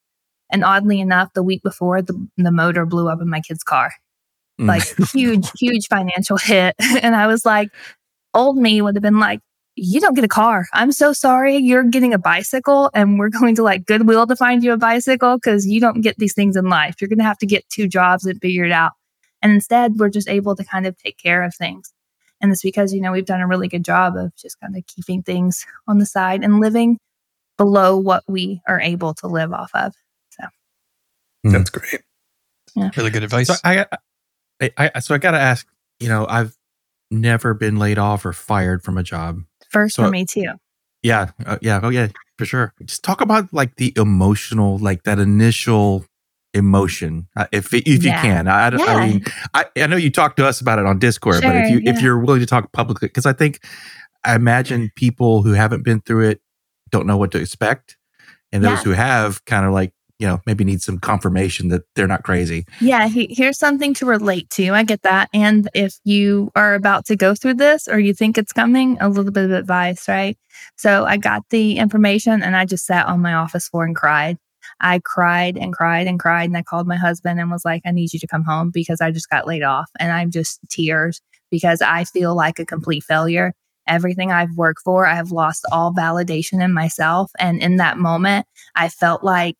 [0.50, 3.92] And oddly enough, the week before the, the motor blew up in my kid's car.
[4.60, 4.68] Mm.
[4.68, 6.76] like huge, huge financial hit.
[7.02, 7.70] And I was like,
[8.34, 9.40] old me would have been like,
[9.76, 10.66] you don't get a car.
[10.74, 11.58] I'm so sorry.
[11.58, 15.38] You're getting a bicycle and we're going to like Goodwill to find you a bicycle
[15.38, 16.96] because you don't get these things in life.
[17.02, 18.92] You're going to have to get two jobs and figure it out.
[19.42, 21.92] And instead, we're just able to kind of take care of things.
[22.40, 24.86] And it's because, you know, we've done a really good job of just kind of
[24.88, 26.98] keeping things on the side and living
[27.58, 29.94] below what we are able to live off of.
[30.30, 30.44] So
[31.44, 32.02] that's great.
[32.76, 32.90] Yeah.
[32.96, 33.48] Really good advice.
[33.48, 33.86] So I,
[34.62, 35.68] I, I so I got to ask.
[36.00, 36.58] You know, I've
[37.12, 39.42] never been laid off or fired from a job.
[39.70, 40.46] First so, for me too.
[41.02, 42.74] Yeah, uh, yeah, oh yeah, for sure.
[42.84, 46.06] Just talk about like the emotional, like that initial
[46.54, 48.16] emotion, uh, if if yeah.
[48.16, 48.48] you can.
[48.48, 48.86] I, yeah.
[48.86, 51.56] I mean, I, I know you talked to us about it on Discord, sure, but
[51.56, 51.92] if you yeah.
[51.92, 53.64] if you're willing to talk publicly, because I think
[54.24, 56.42] I imagine people who haven't been through it
[56.92, 57.98] don't know what to expect,
[58.52, 62.08] and those who have kind of like you know, maybe need some confirmation that they're
[62.08, 62.66] not crazy.
[62.80, 64.70] Yeah, he, here's something to relate to.
[64.70, 65.30] I get that.
[65.34, 69.10] And if you are about to go through this or you think it's coming, a
[69.10, 70.38] little bit of advice, right?
[70.78, 74.38] So I got the information and I just sat on my office floor and cried.
[74.80, 76.50] I cried and cried and cried.
[76.50, 79.02] And I called my husband and was like, I need you to come home because
[79.02, 79.90] I just got laid off.
[80.00, 81.22] And I'm just tears
[81.52, 83.54] because I feel like a complete failure.
[83.88, 87.32] Everything I've worked for, I have lost all validation in myself.
[87.38, 88.46] And in that moment,
[88.76, 89.56] I felt like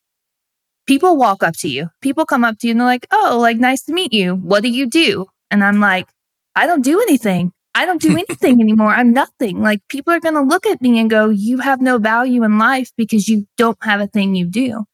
[0.86, 1.90] people walk up to you.
[2.00, 4.34] People come up to you and they're like, Oh, like, nice to meet you.
[4.34, 5.26] What do you do?
[5.50, 6.08] And I'm like,
[6.56, 7.52] I don't do anything.
[7.74, 8.90] I don't do anything anymore.
[8.90, 9.60] I'm nothing.
[9.60, 12.58] Like, people are going to look at me and go, You have no value in
[12.58, 14.84] life because you don't have a thing you do.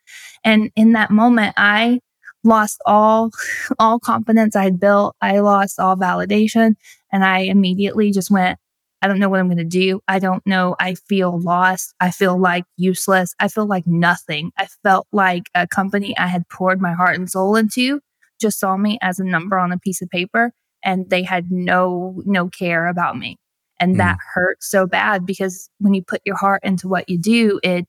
[0.44, 2.00] And in that moment, I
[2.42, 3.30] lost all,
[3.78, 5.16] all confidence I'd built.
[5.20, 6.74] I lost all validation.
[7.12, 8.58] And I immediately just went,
[9.02, 10.00] I don't know what I'm going to do.
[10.08, 10.76] I don't know.
[10.78, 11.94] I feel lost.
[12.00, 13.34] I feel like useless.
[13.40, 14.52] I feel like nothing.
[14.58, 18.00] I felt like a company I had poured my heart and soul into
[18.40, 22.22] just saw me as a number on a piece of paper and they had no
[22.24, 23.36] no care about me.
[23.78, 23.98] And mm.
[23.98, 27.86] that hurt so bad because when you put your heart into what you do, it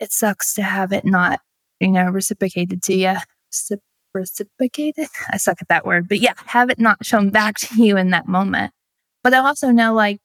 [0.00, 1.40] it sucks to have it not,
[1.80, 3.14] you know, reciprocated to you.
[4.14, 5.08] reciprocated.
[5.30, 8.10] I suck at that word, but yeah, have it not shown back to you in
[8.10, 8.72] that moment.
[9.22, 10.20] But I also know like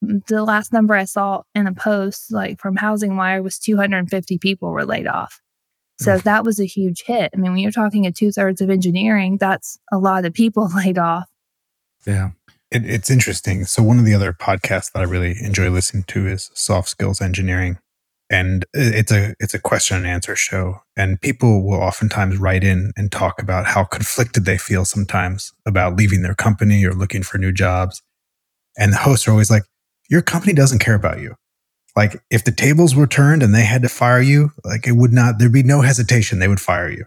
[0.00, 4.70] the last number I saw in a post, like from Housing Wire, was 250 people
[4.70, 5.40] were laid off.
[6.00, 7.30] So that was a huge hit.
[7.32, 10.68] I mean, when you're talking at two thirds of engineering, that's a lot of people
[10.76, 11.28] laid off.
[12.06, 12.30] Yeah.
[12.70, 13.64] It, it's interesting.
[13.64, 17.20] So one of the other podcasts that I really enjoy listening to is Soft Skills
[17.20, 17.78] Engineering,
[18.28, 20.80] and it's a it's a question and answer show.
[20.96, 25.96] And people will oftentimes write in and talk about how conflicted they feel sometimes about
[25.96, 28.02] leaving their company or looking for new jobs.
[28.78, 29.64] And the hosts are always like,
[30.10, 31.34] "Your company doesn't care about you.
[31.96, 35.12] Like if the tables were turned and they had to fire you, like it would
[35.12, 35.38] not.
[35.38, 36.38] There'd be no hesitation.
[36.38, 37.04] They would fire you."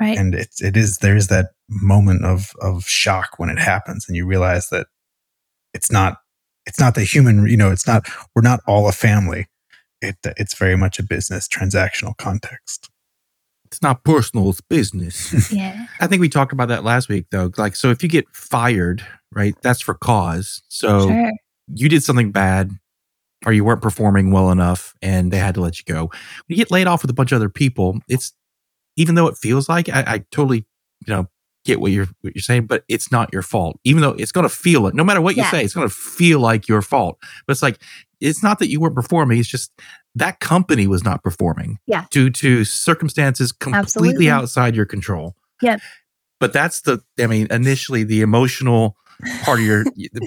[0.00, 0.16] Right.
[0.18, 4.26] and it's it is there's that moment of of shock when it happens and you
[4.26, 4.88] realize that
[5.74, 6.16] it's not
[6.66, 9.46] it's not the human you know it's not we're not all a family
[10.00, 12.88] it it's very much a business transactional context
[13.66, 15.52] It's not personal, it's business.
[15.52, 15.86] yeah.
[16.00, 17.50] I think we talked about that last week though.
[17.56, 20.62] Like, so if you get fired, right, that's for cause.
[20.68, 21.30] So Sure.
[21.74, 22.70] you did something bad
[23.44, 26.02] or you weren't performing well enough and they had to let you go.
[26.06, 26.10] When
[26.48, 28.32] you get laid off with a bunch of other people, it's
[28.96, 30.66] even though it feels like I, I totally,
[31.06, 31.28] you know,
[31.64, 33.78] get what you're what you're saying, but it's not your fault.
[33.84, 35.50] Even though it's gonna feel it, no matter what you Yeah.
[35.50, 37.18] say, it's gonna feel like your fault.
[37.46, 37.78] But it's like
[38.20, 39.72] it's not that you weren't performing, it's just
[40.14, 41.78] that company was not performing.
[41.86, 42.04] Yeah.
[42.10, 44.30] Due to circumstances completely Absolutely.
[44.30, 45.34] outside your control.
[45.62, 45.80] Yep.
[46.38, 48.96] But that's the I mean, initially the emotional
[49.44, 49.84] part of your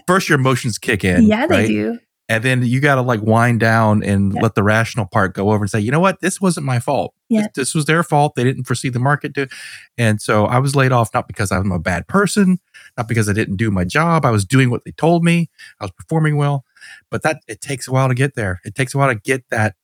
[0.07, 1.23] first your emotions kick in.
[1.23, 1.67] yeah, they right?
[1.67, 1.99] do.
[2.27, 4.41] And then you got to like wind down and Yeah.
[4.41, 6.21] let the rational part go over and say, you know what?
[6.21, 7.13] This wasn't my fault.
[7.29, 7.41] Yeah.
[7.41, 8.33] This, this was their fault.
[8.35, 9.47] They didn't foresee the market to.
[9.95, 12.57] And so I was laid off, not because I'm a bad person,
[12.97, 14.25] not because I didn't do my job.
[14.25, 15.51] I was doing what they told me.
[15.79, 16.65] I was performing well,
[17.11, 18.59] but that it takes a while to get there.
[18.65, 19.75] It takes a while to get that.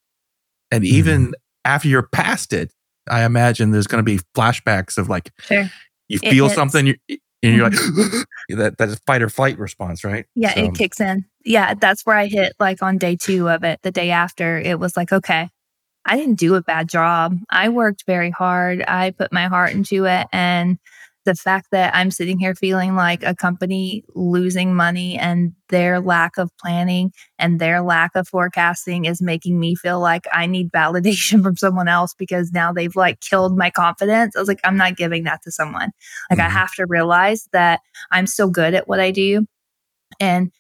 [0.72, 0.88] And hmm.
[0.96, 2.74] even after you're past it,
[3.08, 5.70] I imagine there's going to be flashbacks of like, Sure.
[6.08, 6.56] you It feel hits.
[6.56, 6.96] something you,
[7.44, 7.80] and you're like,
[8.50, 10.26] that, that is fight or flight response, right?
[10.36, 11.26] Yeah, So- it kicks in.
[11.44, 13.80] Yeah, that's where I hit like on day two of it.
[13.82, 15.50] The day after, it was like, okay,
[16.06, 17.36] I didn't do a bad job.
[17.50, 18.84] I worked very hard.
[18.88, 20.28] I put my heart into it.
[20.32, 20.78] And
[21.26, 26.38] the fact that I'm sitting here feeling like a company losing money and their lack
[26.38, 31.44] of planning and their lack of forecasting is making me feel like I need validation
[31.44, 34.36] from someone else because now they've like killed my confidence.
[34.36, 35.92] I was like, I'm not giving that to someone.
[36.30, 36.52] Like, I Mhm.
[36.52, 37.82] have to realize that
[38.12, 39.46] I'm so good at what I do.
[40.20, 40.52] And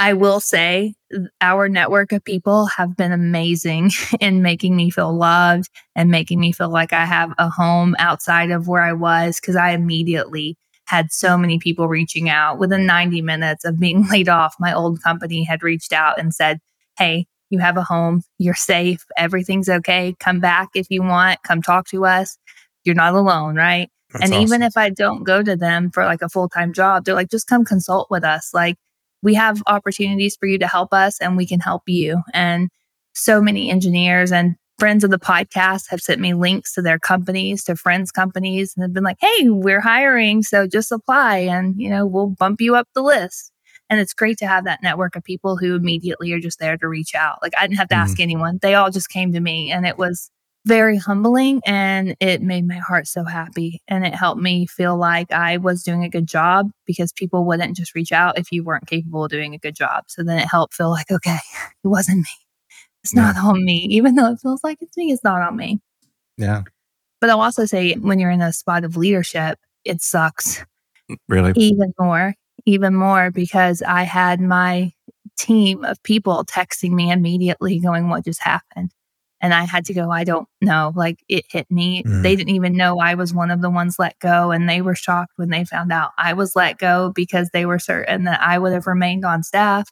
[0.00, 0.94] I will say
[1.42, 6.52] our network of people have been amazing in making me feel loved and making me
[6.52, 11.12] feel like I have a home outside of where I was because I immediately had
[11.12, 14.54] so many people reaching out within 90 minutes of being laid off.
[14.58, 16.60] My old company had reached out and said,
[16.96, 18.22] Hey, you have a home.
[18.38, 19.04] You're safe.
[19.18, 20.16] Everything's okay.
[20.18, 21.42] Come back if you want.
[21.42, 22.38] Come talk to us.
[22.84, 23.90] You're not alone, right?
[24.14, 24.42] That's and awesome.
[24.42, 27.30] even if I don't go to them for like a full time job, they're like,
[27.30, 28.54] just come consult with us.
[28.54, 28.76] Like,
[29.22, 32.22] we have opportunities for you to help us and we can help you.
[32.32, 32.70] And
[33.14, 37.64] so many engineers and friends of the podcast have sent me links to their companies,
[37.64, 40.42] to friends' companies, and have been like, hey, we're hiring.
[40.42, 43.52] So just apply and, you know, we'll bump you up the list.
[43.90, 46.88] And it's great to have that network of people who immediately are just there to
[46.88, 47.40] reach out.
[47.42, 48.22] Like, I didn't have to ask mm.
[48.22, 49.70] anyone, they all just came to me.
[49.70, 50.30] And it was
[50.66, 55.32] very humbling and it made my heart so happy and it helped me feel like
[55.32, 58.86] I was doing a good job because people wouldn't just reach out if you weren't
[58.86, 60.04] capable of doing a good job.
[60.08, 61.38] So then it helped feel like, okay,
[61.84, 62.24] it wasn't me.
[63.02, 65.80] It's not on me, even though it feels like it's me, it's not on me.
[66.36, 66.62] Yeah.
[67.20, 70.62] But I'll also say when you're in a spot of leadership, it sucks
[71.10, 71.52] mm, Really?
[71.56, 72.34] even more,
[72.66, 74.92] even more because I had my
[75.38, 78.92] team of people texting me immediately going, What just happened?
[79.40, 80.92] And I had to go, I don't know.
[80.94, 82.02] Like it hit me.
[82.02, 82.22] Mm.
[82.22, 84.50] They didn't even know I was one of the ones let go.
[84.50, 87.78] And they were shocked when they found out I was let go because they were
[87.78, 89.88] certain that I would have remained on staff.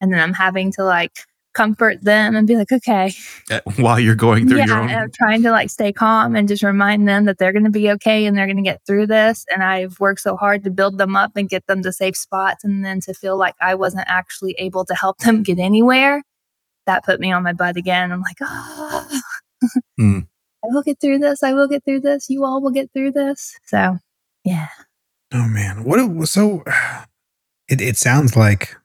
[0.00, 1.12] And then I'm having to like
[1.52, 3.12] comfort them and be like, okay,
[3.50, 4.96] Uh, While you're going through yeah, your and own.
[4.98, 7.90] I'm trying to like stay calm and just remind them that they're going to be
[7.92, 9.46] okay and they're going to get through this.
[9.50, 12.62] And I've worked so hard to build them up and get them to safe spots,
[12.62, 16.22] and then to feel like I wasn't actually able to help them get anywhere,
[16.86, 18.12] that put me on my butt again.
[18.12, 19.20] I'm like, oh,
[19.98, 20.20] Hmm.
[20.64, 21.42] I will get through this.
[21.42, 22.28] I will get through this.
[22.28, 23.56] You all will get through this.
[23.66, 23.98] So,
[24.44, 24.68] yeah,
[25.32, 26.62] Oh man, what it was so
[27.68, 28.76] it it sounds like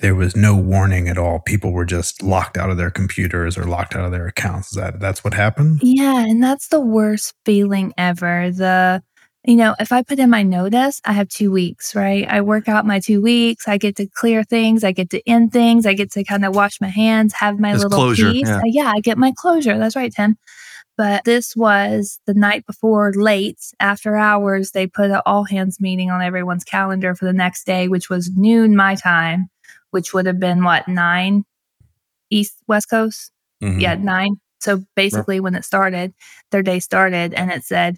[0.00, 1.38] there was no warning at all.
[1.38, 4.72] People were just locked out of their computers or locked out of their accounts.
[4.72, 5.80] Is that that's what happened?
[5.82, 8.50] yeah, and that's the worst feeling ever.
[8.50, 9.02] The
[9.44, 12.26] you know, if I put in my notice, I have two weeks, right?
[12.28, 13.66] I work out my two weeks.
[13.66, 14.84] I get to clear things.
[14.84, 15.84] I get to end things.
[15.84, 18.48] I get to kind of wash my hands, have my little closure, piece.
[18.48, 18.58] yeah.
[18.58, 19.76] Uh, yeah, I get my closure.
[19.78, 20.36] That's right, Tim.
[20.96, 24.70] But this was the night before late after hours.
[24.70, 28.30] They put an all hands meeting on everyone's calendar for the next day, which was
[28.36, 29.48] noon my time,
[29.90, 31.44] which would have been what, nine
[32.30, 33.32] East West Coast?
[33.62, 33.80] Mhm.
[33.80, 34.36] Yeah, nine.
[34.60, 36.14] So basically, when it started,
[36.52, 37.96] their day started and it said,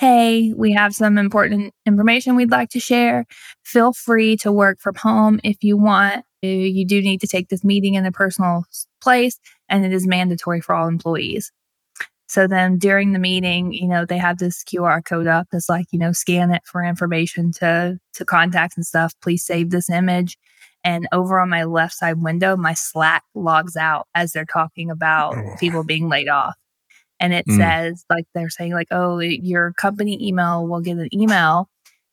[0.00, 3.26] Hey, we have some important information we'd like to share.
[3.64, 6.24] Feel free to work from home if you want.
[6.40, 8.64] You do need to take this meeting in a personal
[9.02, 11.52] place, and it is mandatory for all employees.
[12.28, 15.84] So then during the meeting, you know, they have this QR code up that's like,
[15.90, 19.12] you know, scan it for information to to contacts and stuff.
[19.20, 20.38] Please save this image.
[20.82, 25.36] And over on my left side window, my Slack logs out as they're talking about
[25.36, 25.56] Oh.
[25.60, 26.54] people being laid off.
[27.20, 27.56] And it Mm.
[27.56, 31.68] says, like, they're saying, like, oh, your company email will get an email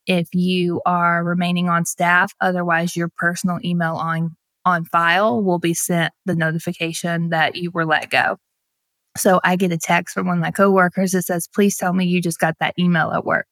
[0.05, 2.33] if you are remaining on staff.
[2.41, 7.85] Otherwise, your personal email on on file will be sent the notification that you were
[7.85, 8.37] let go.
[9.15, 12.05] So I get a text from one of my coworkers that says, please tell me
[12.05, 13.47] you just got that email at work.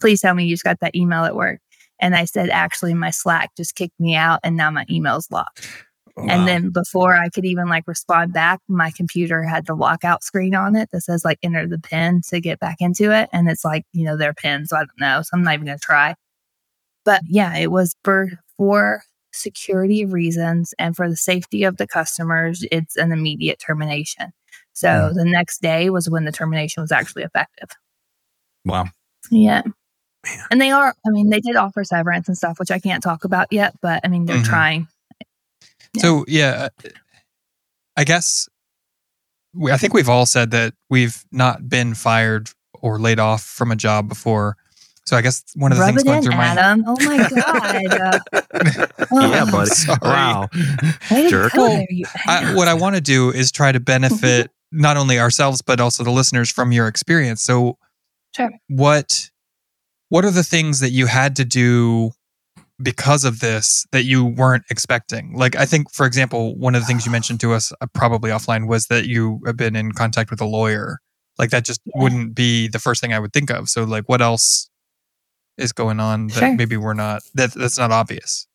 [0.00, 1.60] Please tell me you just got that email at work.
[2.00, 5.68] And I said, actually, my Slack just kicked me out and now my email's locked.
[6.16, 6.26] Wow.
[6.30, 10.54] And then before I could even like respond back, my computer had the lockout screen
[10.54, 13.28] on it that says like enter the pin to get back into it.
[13.32, 14.64] And it's like, you know, their pin.
[14.66, 15.20] So I don't know.
[15.20, 16.14] So I'm not even going to try.
[17.04, 19.02] But yeah, it was for, for
[19.32, 24.32] security reasons and for the safety of the customers, it's an immediate termination.
[24.72, 27.68] So the next day was when the termination was actually effective.
[28.64, 28.86] Wow.
[29.30, 29.62] Yeah.
[30.24, 30.44] Man.
[30.50, 33.24] And they are, I mean, they did offer severance and stuff, which I can't talk
[33.24, 34.44] about yet, but I mean, they're Mhm.
[34.44, 34.88] trying.
[35.96, 36.02] Yeah.
[36.02, 36.88] So yeah, uh,
[37.96, 38.48] I guess
[39.54, 43.72] we, I think we've all said that we've not been fired or laid off from
[43.72, 44.56] a job before.
[45.06, 47.82] So I guess one of the Rub things it going in, through my Oh my
[47.88, 48.22] God.
[49.12, 49.70] Oh, yeah, buddy.
[50.02, 50.48] Wow.
[51.28, 51.54] Jerk.
[51.54, 51.84] Well,
[52.26, 56.02] I, what I want to do is try to benefit not only ourselves but also
[56.02, 57.42] the listeners from your experience.
[57.42, 57.78] So
[58.34, 58.50] Sure.
[58.68, 59.30] what
[60.10, 62.10] what are the things that you had to do
[62.82, 66.86] because of this that you weren't expecting like i think for example one of the
[66.86, 70.30] things you mentioned to us uh, probably offline was that you have been in contact
[70.30, 70.98] with a lawyer
[71.38, 72.02] like that just Yeah.
[72.02, 74.68] wouldn't be the first thing i would think of so like what else
[75.56, 76.54] is going on that Sure.
[76.54, 78.46] maybe we're not that that's not obvious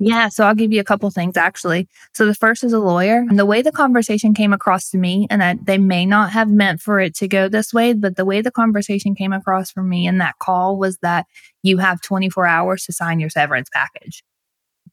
[0.00, 1.88] Yeah, so I'll give you a couple things actually.
[2.14, 3.24] So the first is a lawyer.
[3.28, 6.48] And the way the conversation came across to me, and I, they may not have
[6.48, 9.82] meant for it to go this way, but the way the conversation came across for
[9.82, 11.26] me in that call was that
[11.62, 14.22] you have 24 hours to sign your severance package.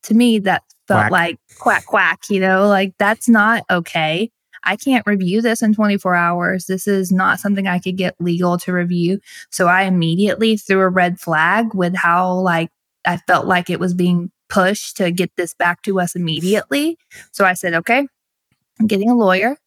[0.03, 1.11] To me, that felt Quack.
[1.11, 4.31] like quack, quack, you know, like that's not okay.
[4.63, 6.65] I can't review this in 24 hours.
[6.65, 9.19] This is not something I could get legal to review.
[9.51, 12.69] So I immediately threw a red flag with how like
[13.05, 16.97] I felt like it was being pushed to get this back to us immediately.
[17.31, 18.07] So I said, okay,
[18.79, 19.57] I'm getting a lawyer.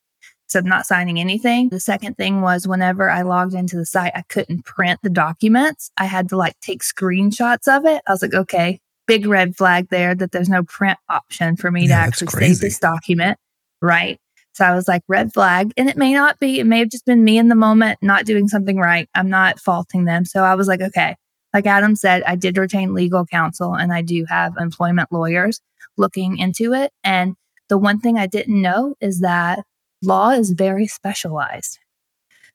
[0.46, 1.68] So I'm not signing anything.
[1.68, 5.90] The second thing was whenever I logged into the site, I couldn't print the documents.
[5.98, 8.02] I had to like take screenshots of it.
[8.06, 11.82] I was like, okay, big red flag there that there's no print option for me
[11.82, 13.38] to Yeah, that's actually save this document.
[13.82, 14.18] Right.
[14.54, 15.72] So I was like, red flag.
[15.76, 18.24] And it may not be, it may have just been me in the moment not
[18.24, 19.08] doing something right.
[19.14, 20.24] I'm not faulting them.
[20.24, 21.16] So I was like, okay.
[21.54, 25.60] Like Adam said, I did retain legal counsel and I do have employment lawyers
[25.96, 26.92] looking into it.
[27.02, 27.34] And
[27.68, 29.60] the one thing I didn't know is that
[30.02, 31.78] law is very specialized.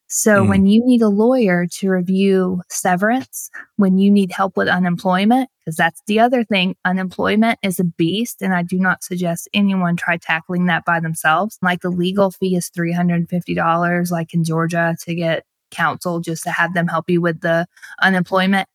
[0.08, 0.50] So Mm.
[0.50, 5.76] when you need a lawyer to review severance, when you need help with unemployment, because
[5.76, 8.42] that's the other thing, unemployment is a beast.
[8.44, 11.58] And I do not suggest anyone try tackling that by themselves.
[11.64, 16.76] Like the legal fee is $350, like in Georgia, to get counsel just to have
[16.76, 17.66] them help you with the
[18.02, 18.68] unemployment.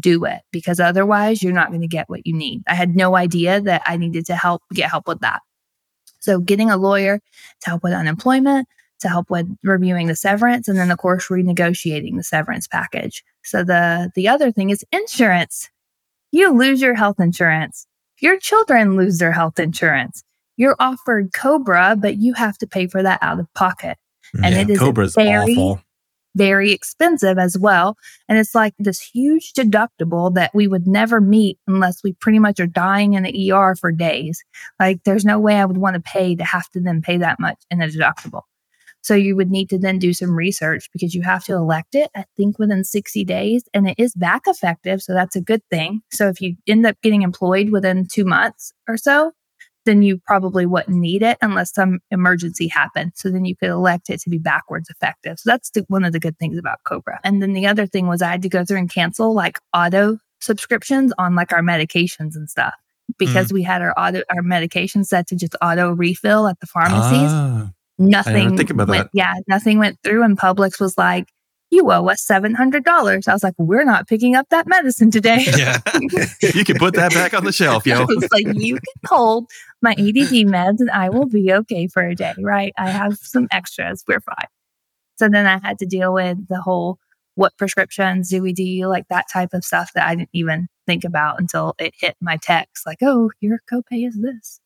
[0.00, 2.62] Do it because otherwise you're not going to get what you need.
[2.66, 5.42] I had no idea that I needed to help get help with that.
[6.18, 7.20] So getting a lawyer
[7.60, 8.66] to help with unemployment,
[9.00, 13.22] to help with reviewing the severance, and then of course renegotiating the severance package.
[13.44, 15.70] So the the other thing is insurance.
[16.32, 17.86] You lose your health insurance.
[18.20, 20.24] Your children lose their health insurance.
[20.56, 23.98] You're offered Cobra, but you have to pay for that out of pocket.
[24.42, 25.80] And yeah, it is Cobra's very- awful.
[26.36, 27.96] Very expensive as well.
[28.28, 32.60] And it's like this huge deductible that we would never meet unless we pretty much
[32.60, 34.44] are dying in the ER for days.
[34.78, 37.40] Like there's no way I would want to pay to have to then pay that
[37.40, 38.42] much in a deductible.
[39.06, 42.10] So you would need to then do some research because you have to elect it,
[42.16, 45.00] I think within 60 days, and it is back effective.
[45.00, 46.02] So that's a good thing.
[46.10, 49.30] So if you end up getting employed within two months or so,
[49.86, 53.12] then you probably wouldn't need it unless some emergency happened.
[53.14, 55.38] So then you could elect it to be backwards effective.
[55.38, 57.18] So that's the, one of the good things about Cobra.
[57.24, 60.18] And then the other thing was I had to go through and cancel like auto
[60.40, 62.74] subscriptions on like our medications and stuff
[63.18, 67.30] because we had our auto our medication set to just auto refill at the pharmacies.
[67.32, 69.10] Ah, nothing think about went, that.
[69.14, 71.28] yeah, nothing went through and Publix was like,
[71.70, 73.28] you owe us $700.
[73.28, 75.44] I was like, we're not picking up that medicine today.
[75.56, 75.80] Yeah.
[76.54, 78.04] you can put that back on the shelf, I yo.
[78.08, 79.48] was like, you can hold
[79.80, 82.72] my ADD meds and I will be okay for a day, right?
[82.76, 84.04] I have some extras.
[84.06, 84.48] We're fine.
[85.16, 86.98] So then I had to deal with the whole
[87.36, 91.04] what prescriptions do we do, like that type of stuff that I didn't even think
[91.04, 94.60] about until it hit my text, like, oh, your copay is this.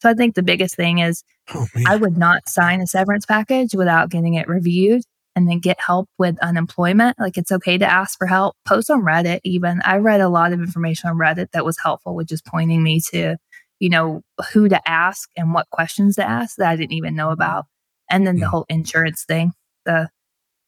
[0.00, 1.22] So I think the biggest thing is
[1.54, 1.66] Oh.
[1.86, 5.02] I would not sign a severance package without getting it reviewed
[5.34, 7.18] and then get help with unemployment.
[7.18, 8.56] Like it's okay to ask for help.
[8.66, 9.80] Post on Reddit, even.
[9.84, 13.00] I read a lot of information on Reddit that was helpful with just pointing me
[13.10, 13.36] to,
[13.80, 14.22] you know,
[14.52, 17.66] who to ask and what questions to ask that I didn't even know about.
[18.10, 18.50] And then the Mm.
[18.50, 19.52] whole insurance thing.
[19.84, 20.08] The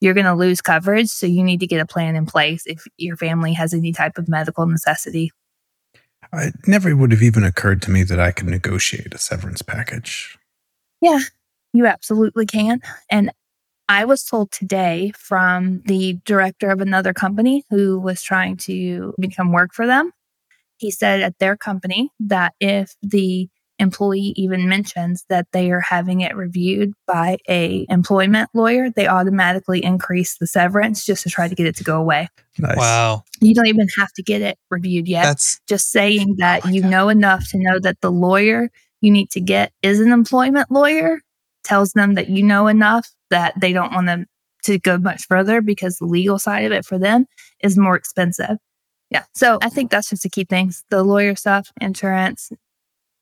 [0.01, 1.09] you're going to lose coverage.
[1.09, 4.19] So you need to get a plan in place if your family has any type
[4.19, 5.31] of medical necessity.
[6.33, 10.37] it never would have even occurred to me that I could negotiate a severance package.
[11.01, 11.21] Yeah,
[11.73, 12.81] you absolutely can.
[13.11, 13.31] And
[13.89, 19.53] I was told today from the director of another company who was trying to become
[19.53, 20.11] work for them.
[20.79, 26.21] He said at their company that if the employee even mentions that they are having
[26.21, 31.55] it reviewed by a employment lawyer, they automatically increase the severance just to try to
[31.55, 32.29] get it to go away.
[32.59, 32.77] Nice.
[32.77, 33.25] Wow.
[33.41, 36.69] You don't even have to get it reviewed yet That's just saying oh that Oh
[36.69, 36.91] you God.
[36.91, 38.71] know enough to know that the lawyer
[39.01, 41.21] you need to get is an employment lawyer
[41.65, 44.27] tells them that you know enough that they don't want them
[44.65, 47.27] to go much further because the legal side of it for them
[47.63, 48.57] is more expensive.
[49.11, 49.25] Yeah.
[49.35, 52.51] So I think that's just the key things the lawyer stuff, insurance,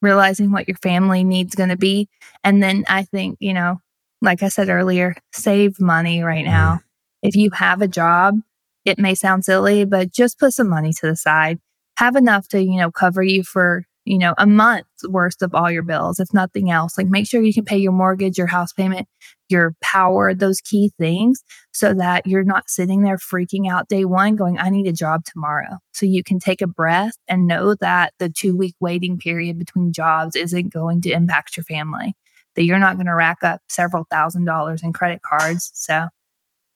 [0.01, 2.09] realizing what your family needs going to be.
[2.45, 3.81] And then I think, you know,
[4.21, 6.75] like I said earlier, save money right now.
[6.75, 7.29] Mm-hmm.
[7.29, 8.39] If you have a job,
[8.85, 11.59] it may sound silly, but just put some money to the side.
[11.99, 15.71] Have enough to, you know, cover you for, you know, a month's worth of all
[15.71, 16.99] your bills, if nothing else.
[16.99, 19.07] Like make sure you can pay your mortgage, your house payment,
[19.49, 21.43] your power, those key things
[21.73, 25.25] so that you're not sitting there freaking out day one going, I need a job
[25.25, 25.79] tomorrow.
[25.93, 29.93] So you can take a breath and know that the two week waiting period between
[29.93, 32.15] jobs isn't going to impact your family,
[32.57, 35.71] that you're not going to rack up several thousand dollars in credit cards.
[35.75, 36.09] So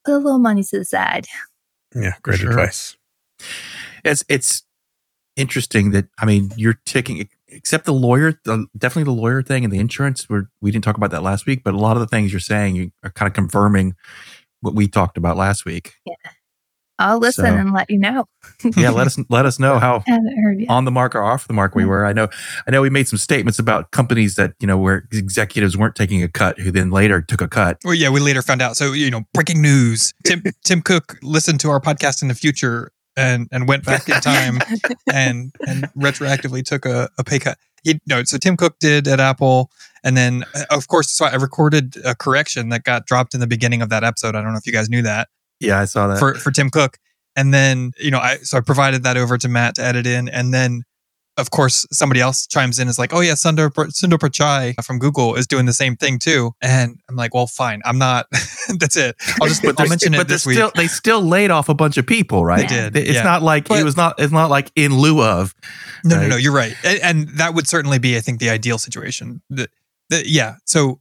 [0.05, 1.27] put a little money to the side.
[1.95, 2.51] Yeah, great Sure.
[2.51, 2.97] advice.
[4.05, 4.62] It's it's
[5.37, 9.72] interesting that I mean you're taking except the lawyer, the, definitely the lawyer thing and
[9.72, 10.28] the insurance.
[10.28, 12.41] We're, we didn't talk about that last week, but a lot of the things you're
[12.41, 13.95] saying you are kind of confirming
[14.61, 15.95] what we talked about last week.
[16.05, 16.14] Yeah.
[16.99, 18.24] I'll listen So- and let you know.
[18.76, 20.70] Yeah, let us let us know how I haven't heard yet.
[20.70, 22.07] on the mark or off the mark we were.
[22.07, 22.28] I know
[22.66, 26.22] I know we made some statements about companies that, you know, where executives weren't taking
[26.22, 27.76] a cut who then later took a cut.
[27.84, 28.76] Well, yeah, we later found out.
[28.78, 30.14] So, you know, breaking news.
[30.24, 34.21] Tim Tim Cook listened to our podcast in the future and and went back in
[34.21, 34.59] time
[35.12, 37.59] and and retroactively took a, a pay cut.
[37.83, 39.71] He, no, so Tim Cook did at Apple,
[40.03, 43.47] and then uh, of course, so I recorded a correction that got dropped in the
[43.47, 44.35] beginning of that episode.
[44.35, 45.29] I don't know if you guys knew that
[45.61, 46.19] Yeah, I saw that.
[46.19, 46.99] for for Tim Cook,
[47.37, 50.29] and then you know, I so I provided that over to Matt to edit in,
[50.29, 50.83] and then
[51.39, 55.34] of course somebody else chimes in is like, oh yeah, Sundar Sundar Pichai from Google
[55.34, 58.26] is doing the same thing too, and I'm like, well, fine, I'm not.
[58.78, 59.16] that's it.
[59.41, 60.55] I'll just I'll mention it this week.
[60.57, 62.68] still, they still laid off a bunch of people, right?
[62.68, 63.22] They did, It's yeah.
[63.22, 64.14] not like But- it was not.
[64.18, 65.55] It's not like in lieu of.
[66.05, 66.37] No, no, no.
[66.37, 69.43] You're right, and, and that would certainly be, I think, the ideal situation.
[69.51, 69.68] The,
[70.11, 70.57] the, yeah.
[70.64, 71.01] So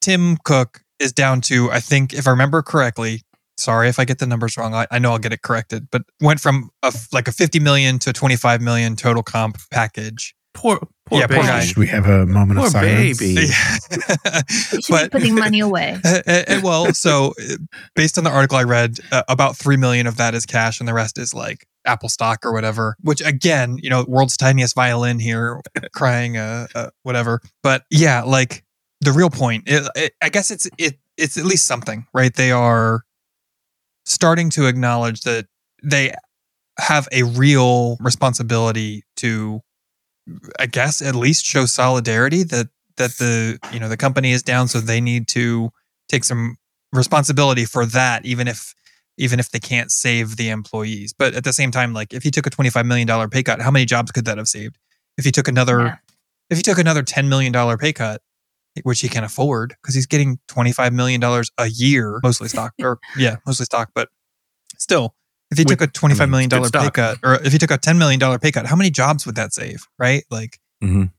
[0.00, 3.22] Tim Cook is down to, I think, if I remember correctly.
[3.58, 4.74] Sorry if I get the numbers wrong.
[4.74, 7.58] I, I know I'll get it corrected, but went from a, f- like a 50
[7.60, 10.34] million to 25 million total comp package.
[10.54, 11.60] Poor, poor Yeah, poor guy.
[11.60, 13.18] Should we have a moment Poor of silence?
[13.18, 13.34] baby.
[13.48, 14.40] Yeah.
[14.48, 15.98] Should but be putting money away.
[16.04, 17.56] Uh, uh, uh, well, so uh,
[17.94, 20.88] based on the article I read, uh, about three million of that is cash, and
[20.88, 22.96] the rest is like Apple stock or whatever.
[23.02, 25.60] Which again, you know, world's tiniest violin here,
[25.94, 27.40] crying, uh, uh, whatever.
[27.62, 28.64] But yeah, like
[29.00, 32.34] the real point, it, it, I guess it's it it's at least something, right?
[32.34, 33.04] They are
[34.06, 35.46] starting to acknowledge that
[35.82, 36.14] they
[36.78, 39.60] have a real responsibility to,
[40.58, 44.68] I guess, at least show solidarity that that the you know the company is down,
[44.68, 45.70] so they need to
[46.08, 46.56] take some
[46.92, 48.74] responsibility for that, even if
[49.18, 51.12] even if they can't save the employees.
[51.18, 53.42] But at the same time, like if he took a twenty five million dollar pay
[53.42, 54.76] cut, how many jobs could that have saved?
[55.18, 55.96] If he took another, Yeah.
[56.50, 58.22] if he took another ten million dollar pay cut,
[58.84, 62.72] which he can afford because he's getting twenty five million dollars a year, mostly stock
[62.82, 64.08] or yeah, mostly stock, but
[64.78, 65.14] still.
[65.50, 67.58] If he With- took a twenty five million good dollar pay cut, or if he
[67.58, 69.86] took a ten million dollar pay cut, how many jobs would that save?
[69.98, 70.24] Right?
[70.30, 71.12] Like Mhm.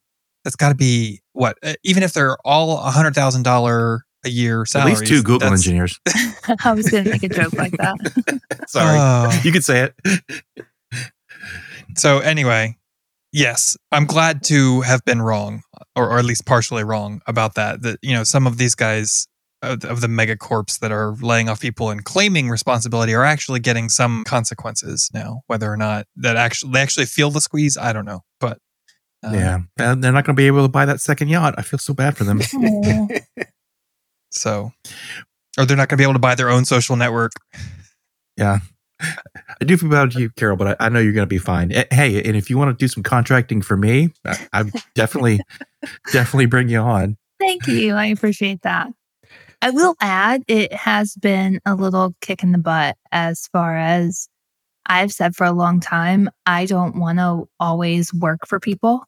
[0.44, 1.58] that's got to be what?
[1.64, 5.48] uh, Even if they're all a hundred thousand dollar a year At least two Google
[5.54, 5.98] engineers.
[6.66, 8.42] I was going to make a joke like that.
[8.68, 9.42] Sorry, Oh.
[9.44, 10.34] you could say it.
[11.96, 12.78] so anyway,
[13.32, 15.62] yes, I'm glad to have been wrong
[15.96, 17.82] or, or at least partially wrong about that.
[17.82, 19.28] That you know some of these guys
[19.62, 23.90] of, of the megacorps that are laying off people and claiming responsibility are actually getting
[23.90, 25.42] some consequences now.
[25.48, 28.24] Whether or not that actually they actually feel the squeeze, I don't know.
[28.40, 28.60] But
[29.24, 31.56] um, yeah, and they're not going to be able to buy that second yacht.
[31.58, 32.42] I feel so bad for them.
[34.30, 34.72] So
[35.58, 37.32] or they're not going to be able to buy their own social network.
[38.38, 38.60] Yeah.
[39.60, 41.72] I do feel bad you, Carol, but I, I know you're going to be fine.
[41.72, 45.40] Eh, Hey, and if you want to do some contracting for me, I, I definitely,
[46.12, 47.18] definitely bring you on.
[47.40, 47.96] Thank you.
[47.96, 48.92] I appreciate that.
[49.62, 54.30] I will add, it has been a little kick in the butt as far as
[54.86, 56.30] I've said for a long time.
[56.46, 59.04] I don't want to always work for people.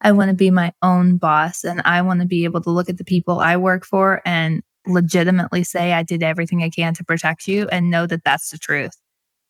[0.00, 2.88] I want to be my own boss and I want to be able to look
[2.88, 7.04] at the people I work for and legitimately say I did everything I can to
[7.04, 8.96] protect you and know that that's the truth.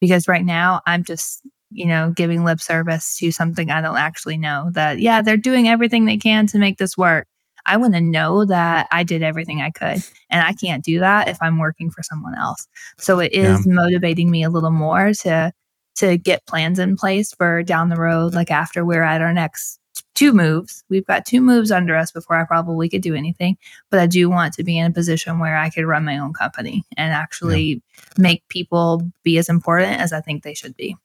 [0.03, 4.37] Because right now I'm just, you know, giving lip service to something I don't actually
[4.37, 7.29] know that, yeah, they're doing everything they can to make this work.
[7.67, 10.03] I want to know that I did everything I could.
[10.29, 12.67] And I can't do that if I'm working for someone else.
[12.99, 15.53] So it is motivating me a little more to
[15.95, 19.79] to get plans in place for down the road, like after we're at our next
[20.23, 20.85] two moves.
[20.89, 23.57] We've got two moves under us before I probably could do anything.
[23.91, 26.33] But I do want to be in a position where I could run my own
[26.33, 27.83] company and actually
[28.17, 30.97] make people be as important as I think they should be.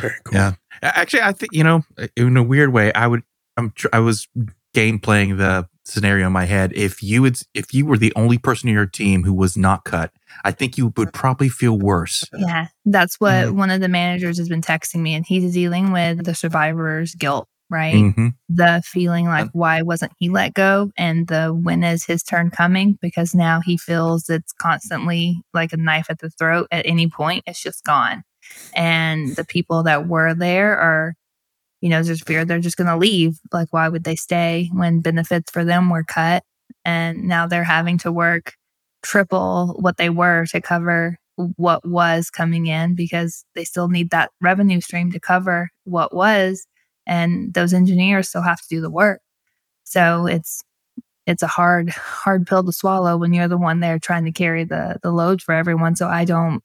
[0.00, 0.34] Very cool.
[0.34, 0.54] Yeah.
[0.82, 1.82] Actually, I think, you know,
[2.16, 3.22] in a weird way, I would,
[3.56, 4.28] I'm, tr- I was
[4.72, 6.72] game playing the scenario in my head.
[6.74, 9.84] If you would, if you were the only person in your team who was not
[9.84, 10.12] cut,
[10.44, 12.24] I think you would probably feel worse.
[12.36, 13.52] Yeah, that's what mm.
[13.52, 17.48] one of the managers has been texting me, and he's dealing with the survivor's guilt,
[17.70, 18.06] right?
[18.14, 20.90] hmm The feeling like, why wasn't he let go?
[20.96, 22.98] And the when is his turn coming?
[23.00, 27.44] Because now he feels it's constantly like a knife at the throat at any point,
[27.46, 28.22] it's just gone.
[28.74, 31.14] And the people that were there are,
[31.80, 33.38] you know, there's fear they're just going to leave.
[33.52, 36.42] Like, why would they stay when benefits for them were cut?
[36.84, 38.54] And now they're having to work
[39.02, 41.18] triple what they were to cover
[41.56, 46.66] what was coming in because they still need that revenue stream to cover what was
[47.06, 49.20] and those engineers still have to do the work
[49.84, 50.62] so it's
[51.26, 54.64] it's a hard hard pill to swallow when you're the one there trying to carry
[54.64, 56.62] the the load for everyone so i don't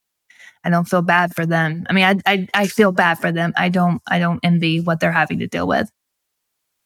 [0.63, 3.53] i don't feel bad for them i mean i i, I feel bad for them
[3.57, 5.89] i don't i don't envy what they're having to deal with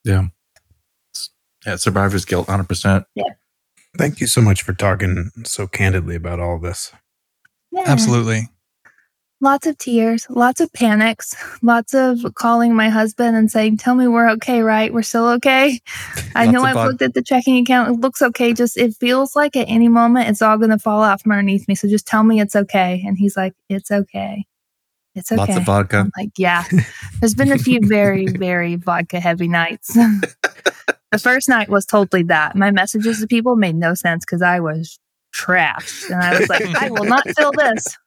[0.03, 0.27] Yeah.
[1.65, 1.77] Yeah.
[1.77, 3.05] Survivor's guilt, 100%.
[3.15, 3.23] Yeah.
[3.97, 6.91] Thank you so much for talking so candidly about all this.
[7.71, 7.83] yeah.
[7.85, 8.49] Absolutely.
[9.43, 14.07] Lots of tears, lots of panics, lots of calling my husband and saying, Tell me
[14.07, 14.91] we're okay, right?
[14.91, 15.79] We're still okay.
[16.35, 17.89] I know I've looked at the checking account.
[17.89, 18.53] It looks okay.
[18.53, 21.67] Just it feels like at any moment it's all going to fall out from underneath
[21.67, 21.75] me.
[21.75, 23.03] So just tell me it's okay.
[23.05, 24.45] And he's like, It's okay.
[25.13, 25.41] It's okay.
[25.41, 25.97] Lots of vodka.
[25.97, 26.63] I'm like, yeah.
[27.19, 29.93] There's been a few very, very vodka heavy nights.
[31.11, 32.55] the first night was totally that.
[32.55, 34.97] My messages to people made no sense because I was
[35.35, 36.09] trashed.
[36.09, 37.97] And I was like, I will not fill this.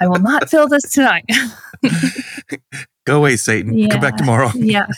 [0.00, 1.24] I will not fill this tonight.
[3.06, 3.88] Go away, Satan.
[3.88, 4.50] Come back tomorrow.
[4.54, 4.86] yeah.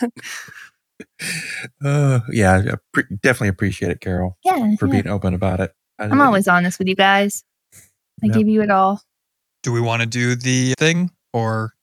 [1.83, 2.75] Uh, yeah.
[2.93, 4.75] Pre- definitely appreciate it, Carol, Yeah.
[4.77, 4.91] for yeah.
[5.01, 5.73] being open about it.
[5.97, 7.43] I I'm always honest with you guys.
[8.23, 8.35] I Yep.
[8.35, 9.01] give you it all.
[9.63, 11.73] Do we want to do the thing or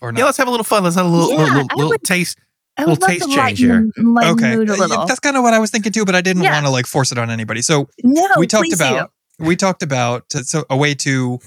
[0.00, 0.18] or not?
[0.18, 0.82] Yeah, let's have a little fun.
[0.84, 2.38] Let's have a little, Yeah, little, little, little would- taste.
[2.78, 3.86] I Little taste to change here.
[3.94, 5.06] the- okay, mood a Uh, little.
[5.06, 6.52] that's kind of what I was thinking too, but I didn't Yeah.
[6.52, 7.60] want to like force it on anybody.
[7.60, 9.44] So no, we talked about do.
[9.44, 11.38] we talked about so a way to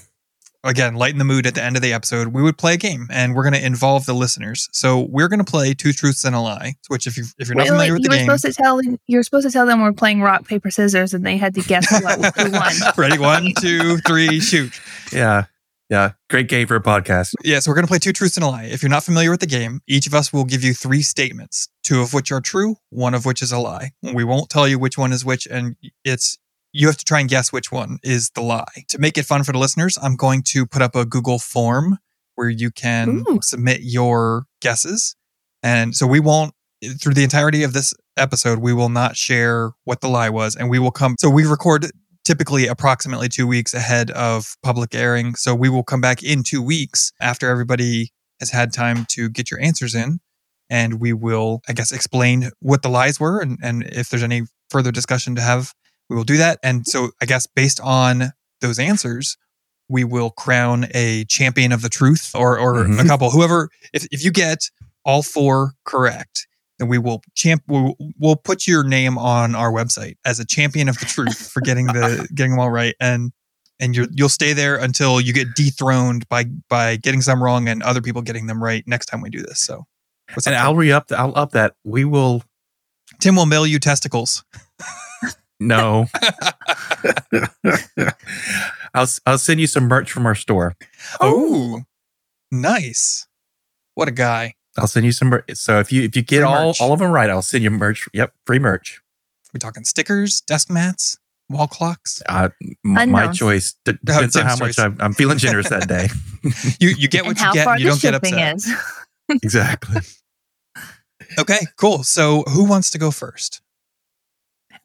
[0.66, 2.28] again lighten the mood at the end of the episode.
[2.28, 4.68] We would play a game, and we're going to involve the listeners.
[4.72, 6.74] So we're going to play two truths and a lie.
[6.88, 8.52] Which, if you if you're not Wait, familiar wait, with you the game, supposed to
[8.52, 11.54] tell you were supposed to tell them we're playing rock paper scissors, and they had
[11.54, 12.72] to guess what, who won.
[12.96, 13.18] ready?
[13.18, 14.78] One, two, three, shoot.
[15.12, 15.44] Yeah.
[15.88, 16.12] Yeah.
[16.30, 17.34] Great game for a podcast.
[17.44, 18.64] Yeah, so we're going to play two truths and a lie.
[18.64, 21.68] If you're not familiar with the game, each of us will give you three statements,
[21.84, 23.92] two of which are true, one of which is a lie.
[24.02, 26.38] We won't tell you which one is which, and it's
[26.72, 28.84] you have to try and guess which one is the lie.
[28.88, 31.98] To make it fun for the listeners, I'm going to put up a Google form
[32.34, 33.40] where you can Ooh.
[33.40, 35.16] submit your guesses.
[35.62, 36.52] And so we won't
[37.00, 40.70] through the entirety of this episode, we will not share what the lie was, and
[40.70, 41.16] we will come.
[41.18, 41.90] So we record
[42.24, 45.36] typically approximately two weeks ahead of public airing.
[45.36, 48.10] So we will come back in two weeks after everybody
[48.40, 50.18] has had time to get your answers in.
[50.68, 53.40] And we will, I guess, explain what the lies were.
[53.40, 55.72] And, and if there's any further discussion to have,
[56.08, 56.58] we will do that.
[56.62, 59.36] And so I guess based on those answers,
[59.88, 63.06] we will crown a champion of the truth or, or a Mhm.
[63.06, 64.70] couple, whoever, if, if you get
[65.04, 66.46] all four correct,
[66.78, 70.88] then we will champ we'll, we'll put your name on our website as a champion
[70.88, 73.32] of the truth for getting the getting them all right and
[73.80, 77.82] and you're you'll stay there until you get dethroned by by getting some wrong and
[77.82, 79.86] other people getting them right next time we do this so
[80.44, 81.10] And I'll re up.
[81.12, 81.74] I'll up that.
[81.84, 82.42] We will.
[83.20, 84.44] Tim will mail you testicles.
[85.58, 86.06] No.
[88.94, 90.76] I'll I'll send you some merch from our store.
[91.20, 91.82] Oh,
[92.50, 93.26] nice.
[93.94, 94.54] What a guy.
[94.78, 95.44] I'll send you some merch.
[95.54, 96.80] So if you if you get Free all merch.
[96.80, 98.08] all of them right, I'll send you merch.
[98.12, 99.00] Yep, free merch.
[99.54, 102.22] we talking stickers, desk mats, wall clocks?
[102.28, 102.50] Uh,
[102.84, 104.78] m- my choice D- depends on Tim's how much.
[104.78, 106.08] I'm, I'm feeling generous that day.
[106.78, 108.56] You you get what and you get and you don't get shipping upset.
[108.56, 108.72] is.
[109.42, 110.00] exactly.
[111.40, 112.04] Okay, cool.
[112.04, 113.62] So who wants to go first?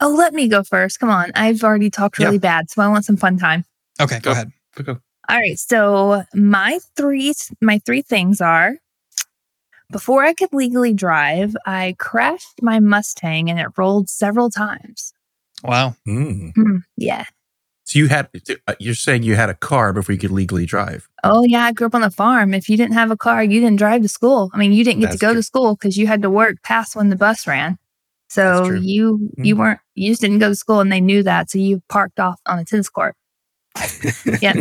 [0.02, 1.00] Oh, let me go first.
[1.00, 1.32] Come on.
[1.36, 2.26] I've already talked Yeah.
[2.28, 3.64] really bad, so I want some fun time.
[4.00, 4.32] Okay, go Go.
[4.32, 4.52] ahead.
[4.84, 5.00] Go.
[5.30, 5.58] All right.
[5.60, 8.78] So my three my three things are
[9.92, 15.14] before I could legally drive, I crashed my Mustang and it rolled several times.
[15.64, 15.96] Wow.
[16.08, 16.54] Mm.
[16.56, 17.26] Hmm, yeah.
[17.84, 18.30] So you had
[18.68, 21.08] uh, you're saying you had a car before you could legally drive.
[21.24, 22.54] Oh yeah, I grew up on a farm.
[22.54, 24.50] If you didn't have a car, you didn't drive to school.
[24.54, 25.40] I mean, you didn't get That's to go true.
[25.42, 27.78] to school because you had to work past when the bus ran.
[28.36, 28.80] That's So true.
[28.80, 31.50] you you weren't you just didn't go to school and they knew that.
[31.50, 33.16] So you parked off on a tennis court.
[34.42, 34.54] Yeah.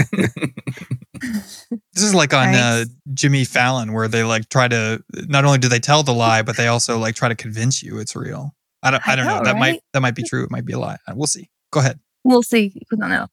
[1.93, 2.57] This is like on Right.
[2.57, 6.43] uh, Jimmy Fallon, where they like try to not only do they tell the lie,
[6.43, 8.55] but they also like try to convince you it's real.
[8.83, 9.07] I don't.
[9.07, 9.39] I, I don't know.
[9.39, 10.45] know, That might that might be true.
[10.45, 10.97] It might be a lie.
[11.15, 11.51] We'll see.
[11.71, 12.01] Go ahead.
[12.25, 12.73] We'll see.
[12.91, 13.27] We don't know.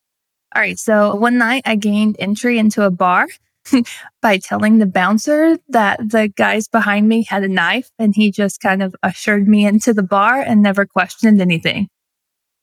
[0.55, 0.77] All right.
[0.77, 3.27] So one night I gained entry into a bar
[4.21, 8.59] by telling the bouncer that the guys behind me had a knife and he just
[8.59, 11.87] kind of ushered me into the bar and never questioned anything.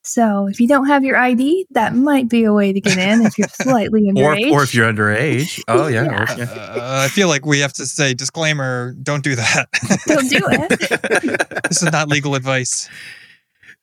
[0.07, 3.25] So if you don't have your ID, that might be a way to get in
[3.25, 4.53] if you're slightly or underage.
[4.53, 5.63] or if you're underage.
[5.69, 6.05] Oh yeah.
[6.05, 6.37] Yeah.
[6.37, 6.45] yeah.
[6.45, 8.95] Uh, I feel like we have to say disclaimer.
[9.03, 9.69] Don't do that.
[10.07, 11.63] Don't do it.
[11.69, 12.89] this is not legal advice.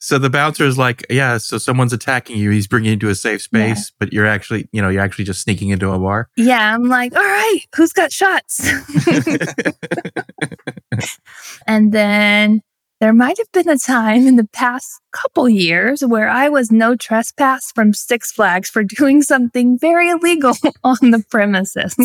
[0.03, 1.37] So the bouncer is like, yeah.
[1.37, 2.49] So someone's attacking you.
[2.49, 3.73] He's bringing you into a safe Yeah.
[3.75, 6.27] space, but you're actually, you know, you're actually just sneaking into a bar.
[6.35, 8.67] Yeah, I'm like, all right, who's got shots?
[11.67, 12.61] and then
[12.99, 16.95] there might have been a time in the past couple years where I was no
[16.95, 21.95] trespass from Six Flags for doing something very illegal on the premises.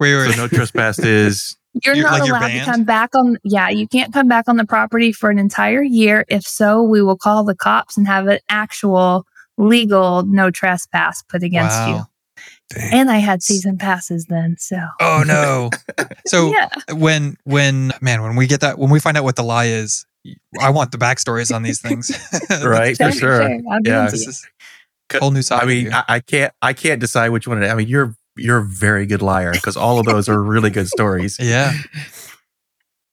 [0.00, 0.36] Wait, so wait.
[0.36, 3.36] no trespass is You're, You're- not like allowed to come back on.
[3.42, 6.24] Yeah, you can't come back on the property for an entire year.
[6.28, 9.26] If so, we will call the cops and have an actual
[9.58, 11.96] legal no trespass put against Wow.
[11.96, 12.44] you.
[12.70, 12.92] Dang.
[12.92, 15.70] And I had season passes then, so Oh no.
[16.26, 16.68] So yeah.
[16.92, 20.06] when when man when we get that when we find out what the lie is,
[20.60, 22.10] I want the backstories on these things.
[22.64, 23.42] right for sure.
[23.42, 24.08] I'll Yeah.
[24.10, 24.46] This is
[25.12, 25.62] a whole new side.
[25.62, 25.92] I mean.
[25.92, 27.62] I, I can't, I can't decide which one.
[27.62, 30.70] It, I mean, you're, you're a very good liar because all of those are really
[30.70, 31.38] good stories.
[31.40, 31.72] yeah.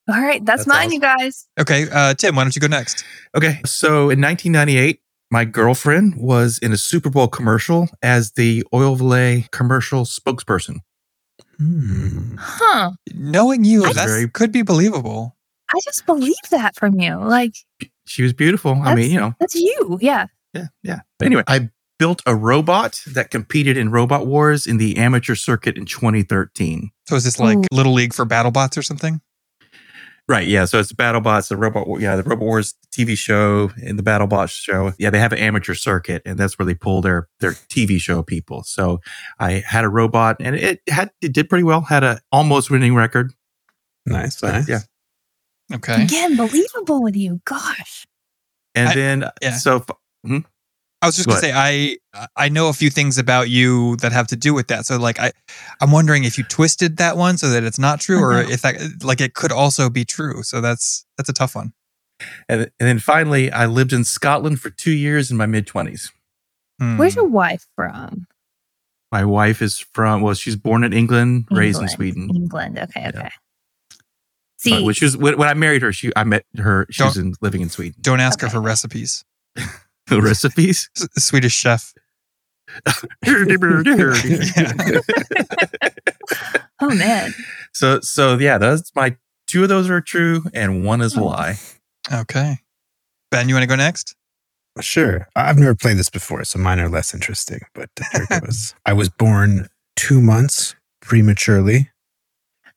[0.10, 0.94] All right, that's, That's mine, awesome.
[0.94, 1.48] you guys.
[1.60, 3.06] Okay, uh, Tim, why don't you go next?
[3.38, 5.00] Okay, so in 1998,
[5.30, 10.80] my girlfriend was in a Super Bowl commercial as the Oil Valet commercial spokesperson.
[11.58, 12.36] Hmm.
[12.38, 12.92] Huh.
[13.14, 15.38] Knowing you, I- that could be believable.
[15.74, 17.16] I just believe that from you.
[17.16, 17.54] Like,
[18.06, 18.82] She was beautiful.
[18.84, 19.98] I mean, you know, that's you.
[20.02, 20.26] Yeah.
[20.54, 21.00] yeah, yeah.
[21.18, 21.70] But anyway, I
[22.02, 26.90] built a robot that competed in Robot Wars in the amateur circuit in 2013.
[27.06, 27.64] So is this like Ooh.
[27.72, 29.22] Little League for BattleBots or something?
[30.28, 30.48] Right.
[30.48, 30.66] Yeah.
[30.66, 34.94] So it's BattleBots, the robot, yeah, the Robot Wars TV show and the BattleBots show.
[34.98, 38.24] Yeah, they have an amateur circuit, and that's where they pull their their TV show
[38.24, 38.64] people.
[38.64, 39.00] So
[39.38, 41.82] I had a robot, and it had it did pretty well.
[41.82, 43.32] Had a almost winning record.
[44.08, 44.42] Nice.
[44.42, 44.68] But, nice.
[44.70, 44.80] yeah.
[45.72, 46.02] Okay.
[46.02, 47.42] Again, believable with you.
[47.46, 48.08] Gosh.
[48.74, 49.56] And I- then yeah.
[49.56, 49.86] so
[50.26, 50.40] hmm?
[51.02, 51.98] I was just gonna say I
[52.36, 54.86] I know a few things about you that have to do with that.
[54.86, 55.32] So like I
[55.82, 58.52] I'm wondering if you twisted that one so that it's not true, or Mhm.
[58.52, 60.44] if that like it could also be true.
[60.44, 61.74] So that's that's a tough one.
[62.48, 66.12] and, and then finally, I lived in Scotland for two years in my mid twenties.
[66.80, 66.98] Hmm.
[66.98, 68.28] Where's your wife from?
[69.12, 72.30] My wife is from well, she's born in England, raised in Sweden.
[72.34, 72.78] England.
[72.78, 73.08] Okay.
[73.08, 73.18] Okay.
[73.24, 73.30] Yeah.
[74.58, 76.86] See, But when she was when, when I married her, she I met her.
[76.92, 77.96] She was in, living in Sweden.
[78.00, 79.26] Don't ask her for recipes.
[80.22, 80.90] Recipes.
[80.98, 81.94] S- Swedish chef.
[86.82, 87.34] oh man.
[87.74, 89.16] So so yeah, that's my
[89.48, 91.26] two of those are true and one is a Oh.
[91.26, 91.56] lie.
[92.12, 92.58] Okay.
[93.30, 94.16] Ben, you want to go next?
[94.80, 95.28] Sure.
[95.36, 98.74] I've never played this before, so mine are less interesting, but here it goes.
[98.86, 101.91] I was born two months prematurely.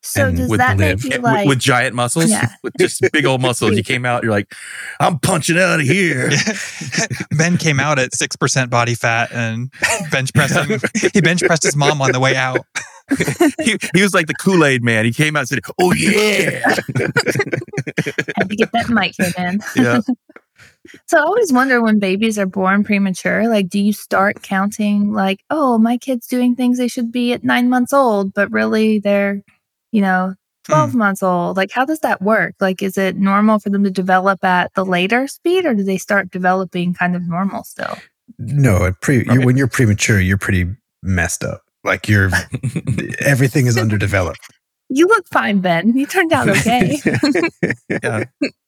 [0.07, 1.49] So And does with that live- make you with, like?
[1.49, 2.51] with giant muscles, Yeah.
[2.63, 3.75] with just big old muscles.
[3.75, 4.55] You came out, you're like,
[5.01, 6.31] I'm punching out of here.
[7.39, 9.73] ben came out at six percent body fat and
[10.11, 10.79] bench pressing.
[11.15, 12.61] he bench pressed his mom on the way out.
[13.63, 15.05] he, he was like the Kool Aid man.
[15.05, 16.73] He came out and said, "Oh yeah, I
[18.39, 19.61] had to get that mic hit in.
[19.77, 20.01] yeah."
[21.07, 25.41] So I always wonder when babies are born premature, like, do you start counting like,
[25.51, 29.43] oh, my kid's doing things they should be at nine months old, but really they're,
[29.95, 30.34] you know,
[30.64, 30.99] 12 hmm.
[30.99, 31.57] months old.
[31.57, 32.57] Like, how does that work?
[32.59, 35.99] Like, is it normal for them to develop at the later speed or do they
[35.99, 37.97] start developing kind of normal still?
[38.38, 39.26] No, at pre, Right.
[39.26, 40.66] you're, when you're premature, you're pretty
[41.03, 41.62] messed up.
[41.84, 42.30] Like you're
[43.20, 44.40] everything is underdeveloped.
[44.88, 45.97] You look fine, Ben.
[45.97, 46.99] You turned out okay.
[47.88, 48.24] yeah.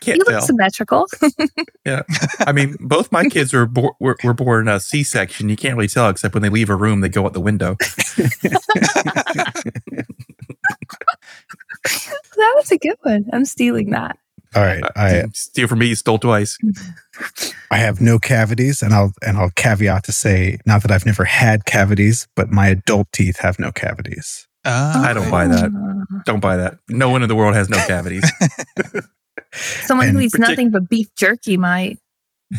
[0.00, 1.06] Can't you look symmetrical.
[1.86, 2.02] yeah,
[2.40, 5.48] I mean, both my kids were bo- were, were born a C section.
[5.48, 7.76] You can't really tell except when they leave a room, they go out the window.
[7.78, 9.64] that
[12.36, 13.26] was a good one.
[13.32, 14.18] I'm stealing that.
[14.54, 16.58] All right, I Steal from me, you stole twice.
[17.70, 21.24] I have no cavities, and I'll and I'll caveat to say not that I've never
[21.24, 24.46] had cavities, but my adult teeth have no cavities.
[24.64, 26.22] Ah, I don't buy that.
[26.24, 26.78] Don't buy that.
[26.88, 28.24] No one in the world has no cavities.
[29.52, 31.98] Someone who eats partic- nothing but beef jerky might.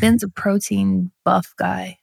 [0.02, 1.98] Ben's a protein buff guy.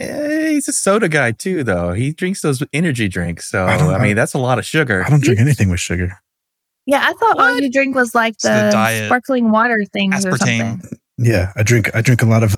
[0.00, 1.92] Eh, he's a soda guy too, though.
[1.92, 3.48] He drinks those energy drinks.
[3.48, 5.04] So I don't- I mean, that's a lot of sugar.
[5.04, 6.18] I don't drink anything with sugar.
[6.86, 9.06] Yeah, I thought all you drink was like the the, diet.
[9.06, 10.82] sparkling water things or something.
[11.16, 12.54] Yeah, I drink I drink a lot of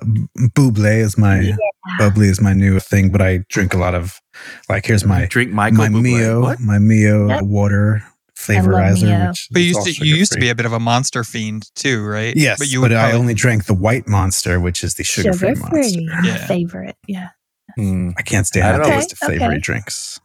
[0.55, 1.55] bubly is my Yeah.
[1.99, 4.19] bubly is my new thing, but I drink a lot of
[4.67, 6.01] like here's my drink Michael my Bublé.
[6.01, 6.59] Mio What?
[6.59, 7.43] my Mio Yep.
[7.43, 8.03] water
[8.37, 9.27] flavorizer.
[9.29, 11.69] Which But you used to you used to be a bit of a monster fiend
[11.75, 12.35] too, right?
[12.35, 15.33] Yes, but but, you would I only drank the white monster, which is the sugar
[15.33, 15.93] free Sugar monster.
[15.97, 16.05] free.
[16.05, 16.45] My Yeah.
[16.47, 16.95] favorite.
[17.07, 17.29] Yeah.
[17.75, 18.11] Hmm.
[18.17, 18.95] I can't stay I on the know.
[18.95, 19.61] list of Okay, flavory okay.
[19.61, 20.19] drinks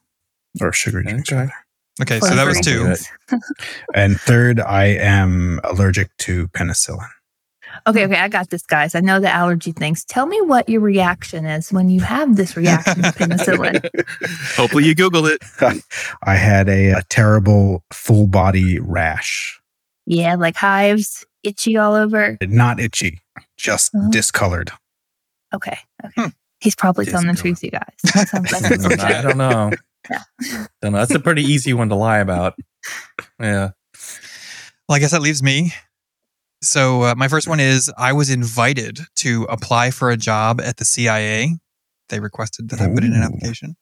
[0.61, 1.31] or sugary drinks.
[1.33, 1.41] Okay.
[1.41, 1.53] rather.
[2.01, 2.95] Okay, so that was two.
[3.95, 7.07] And third, I am allergic to penicillin.
[7.87, 8.95] Okay, okay, I got this, guys.
[8.95, 10.05] I know the allergy things.
[10.05, 13.85] Tell me what your reaction is when you have this reaction to penicillin.
[14.57, 15.83] Hopefully you Googled it.
[16.23, 19.61] I had a, a terrible full body rash,
[20.07, 22.39] Yeah, like hives, itchy all over.
[22.43, 23.21] not itchy,
[23.57, 24.11] just Oh.
[24.11, 24.71] discolored.
[25.55, 26.23] Okay, okay.
[26.23, 26.29] Hmm.
[26.61, 27.83] He's probably telling the truth, you guys.
[28.15, 28.95] That like it's Okay.
[28.95, 29.15] okay.
[29.19, 29.73] I don't know.
[30.09, 30.23] Yeah.
[30.81, 30.99] Don't know.
[30.99, 32.55] That's a pretty easy one to lie about.
[33.41, 33.71] Yeah.
[34.89, 35.73] Well, I guess that leaves me.
[36.63, 40.77] So uh, my first one is I was invited to apply for a job at
[40.77, 41.57] the CIA.
[42.09, 43.77] They requested that I put in an application.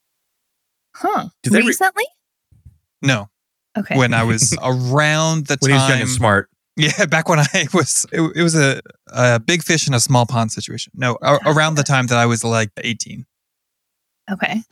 [0.97, 1.29] Huh?
[1.43, 2.05] Did they re- Recently?
[3.03, 3.29] No,
[3.79, 3.97] okay.
[3.97, 6.01] when I was around the time When he was young time.
[6.03, 6.49] and smart.
[6.77, 10.25] Yeah, back when I was, it, it was a, a big fish in a small
[10.25, 10.93] pond situation.
[10.97, 13.27] No, a- around the time that I was like 18.
[14.33, 14.63] okay.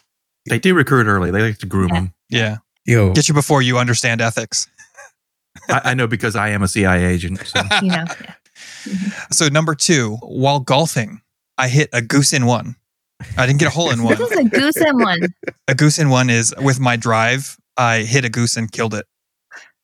[0.49, 1.31] They do recruit early.
[1.31, 1.95] They like to groom Yeah.
[1.95, 2.15] them.
[2.31, 2.57] Yeah.
[2.87, 4.67] Yo, Get you before you understand ethics.
[5.69, 7.41] I, I know because I am a CIA agent.
[7.47, 7.61] So.
[7.83, 8.05] You know.
[8.21, 8.35] Yeah.
[9.31, 11.21] So, number two, while golfing,
[11.59, 12.77] I hit a goose in one.
[13.37, 14.19] I didn't get a hole in one.
[14.19, 15.21] What is a goose in one?
[15.69, 19.07] A goose in one is with my drive, I hit a goose and killed it.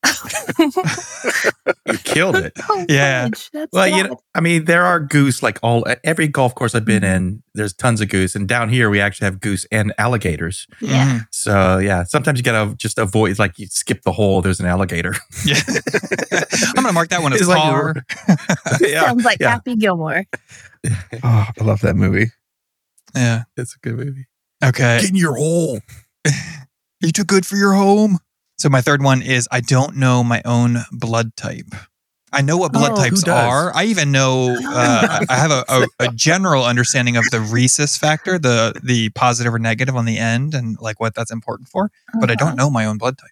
[1.87, 2.53] You killed it.
[2.69, 3.25] Oh, Yeah.
[3.25, 3.51] fudge.
[3.53, 6.85] That's Well, you know, I mean, there are goose like all every golf course I've
[6.85, 7.43] been in.
[7.55, 10.67] There's tons of goose, and down here we actually have goose and alligators.
[10.81, 11.19] yeah.
[11.21, 11.27] Mhm.
[11.31, 13.39] So yeah, sometimes you gotta just avoid.
[13.39, 14.41] Like you skip the hole.
[14.43, 15.15] There's an alligator.
[15.45, 15.61] Yeah.
[16.33, 17.95] I'm going to mark that one as It's like par.
[18.81, 19.51] yeah, Sounds like yeah.
[19.51, 20.25] Happy Gilmore.
[21.23, 22.31] oh, I love that movie.
[23.15, 23.45] yeah.
[23.57, 24.27] it's a good movie.
[24.65, 25.01] Okay.
[25.07, 25.81] in your hole.
[27.01, 28.19] You too good for your home.
[28.59, 31.67] So my third one is I don't know my own blood type.
[32.33, 32.97] I know what blood Oh.
[32.97, 33.73] types are.
[33.77, 37.97] I even know uh, I I have a, a, a general understanding of the rhesus
[37.97, 41.91] factor, the the positive or negative on the end, and like what that's important for.
[42.21, 43.31] But I don't know my own blood type.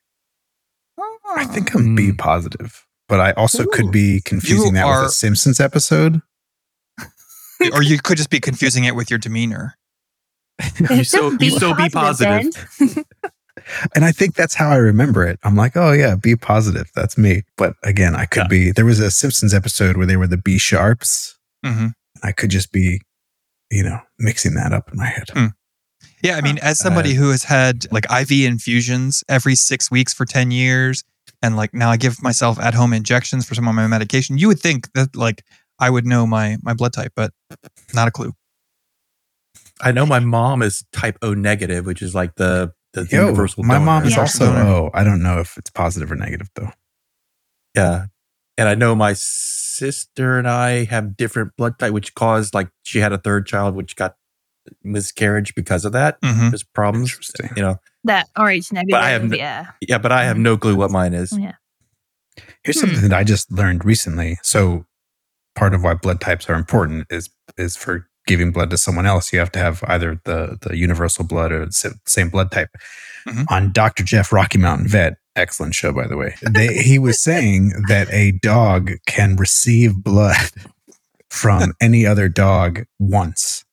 [0.99, 1.35] Uh-huh.
[1.41, 2.19] I think I'm B Mm.
[2.19, 3.71] positive, but I also Ooh.
[3.73, 6.21] could be confusing that are- with a Simpsons episode.
[7.73, 9.77] or you could just be confusing it with your demeanor.
[10.91, 12.53] You so you so be positive.
[12.79, 13.05] Ben.
[13.95, 15.39] And I think that's how I remember it.
[15.43, 16.91] I'm like, oh yeah, be positive.
[16.95, 17.43] That's me.
[17.57, 18.49] But again, I could Yeah.
[18.49, 18.73] be.
[18.73, 21.37] There was a Simpsons episode where they were the B sharps.
[21.65, 21.89] hmm
[22.25, 23.01] I could just be,
[23.71, 25.31] you know, mixing that up in my head.
[25.33, 25.47] Hmm.
[26.23, 30.25] Yeah, I mean, as somebody who has had like IV infusions every six weeks for
[30.25, 31.03] 10 years,
[31.43, 34.47] and like now I give myself at home injections for some of my medication, you
[34.49, 35.43] would think that like
[35.81, 37.33] I would know my my blood type, but
[37.93, 38.33] not a clue.
[39.81, 43.63] I know my mom is type O negative, which is like the the Yo, universal.
[43.65, 43.87] my donor.
[43.87, 44.21] mom is Yeah.
[44.21, 44.69] also Donor.
[44.71, 44.91] O.
[44.95, 46.71] I don't know if it's positive or negative though.
[47.75, 48.07] Yeah.
[48.59, 52.99] And I know my sister and I have different blood type, which caused like she
[52.99, 54.17] had a third child, which got
[54.85, 56.19] miscarriage because of that.
[56.23, 57.19] hmm There's problems,
[57.57, 57.77] you know.
[58.05, 58.89] That RH negative.
[58.91, 59.67] But I have n- yeah.
[59.81, 61.33] Yeah, but I have no clue what mine is.
[61.37, 61.53] Yeah.
[62.63, 62.89] Here's Hmm.
[62.89, 64.39] something that I just learned recently.
[64.43, 64.85] So
[65.55, 69.33] part of why blood types are important is is for giving blood to someone else.
[69.33, 72.71] You have to have either the the universal blood or the same blood type.
[73.29, 73.45] Mhm.
[73.51, 74.03] On Dr.
[74.05, 76.35] Jeff Rocky Mountain Vet, excellent show by the way.
[76.43, 80.51] They, he was saying that a dog can receive blood
[81.31, 83.65] from any other dog once.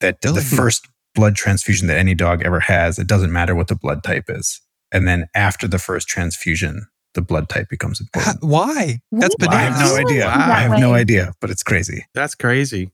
[0.00, 0.40] That Really?
[0.40, 4.02] the first blood transfusion that any dog ever has, it doesn't matter what the blood
[4.02, 4.60] type is.
[4.92, 8.44] And then after the first transfusion, the blood type becomes Ha- important.
[8.44, 9.00] Why?
[9.12, 10.18] That's We I have no idea.
[10.28, 12.06] is it I have no idea, but it's crazy.
[12.14, 12.92] That's crazy.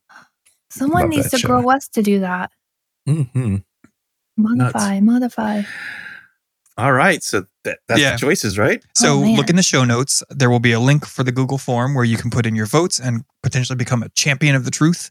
[0.77, 1.49] Someone Love needs to show.
[1.49, 2.51] grow us to do that.
[3.07, 3.57] hmm
[4.37, 5.63] Modify, modify.
[6.79, 7.23] All right.
[7.23, 8.13] So that, that's Yeah.
[8.13, 8.85] the choices, right?
[8.95, 10.23] So Oh, look in the show notes.
[10.29, 12.67] There will be a link for the Google form where you can put in your
[12.67, 15.11] votes and potentially become a champion of the truth.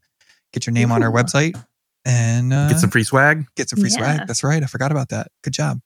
[0.54, 1.60] Get your name on our website
[2.06, 3.48] and uh, Get some free swag.
[3.56, 4.28] get some free swag.
[4.28, 4.62] That's right.
[4.62, 5.30] I forgot about that.
[5.44, 5.80] Good job.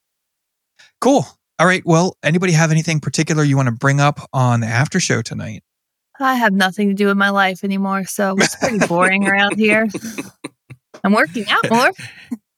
[1.00, 1.26] Cool.
[1.60, 1.82] All right.
[1.86, 5.64] Well, anybody have anything particular you want to bring up on the after show tonight?
[6.20, 9.88] I have nothing to do with my life anymore, so it's pretty boring around here.
[11.04, 11.92] I'm working out more.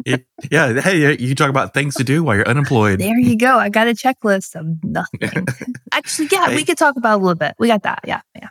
[0.06, 0.82] It- yeah.
[0.82, 3.00] Hey, you can talk about things to do while you're unemployed.
[3.00, 3.58] There you go.
[3.60, 5.46] I got a checklist of nothing.
[5.92, 7.54] Actually, yeah, we could talk about it a little bit.
[7.60, 8.00] We got that.
[8.06, 8.50] Yeah, yeah.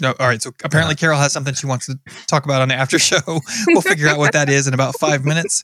[0.00, 0.14] No.
[0.20, 0.42] All right.
[0.42, 3.20] So apparently Carol has something she wants to talk about on the after show.
[3.68, 5.62] we'll figure out what that is in about five minutes.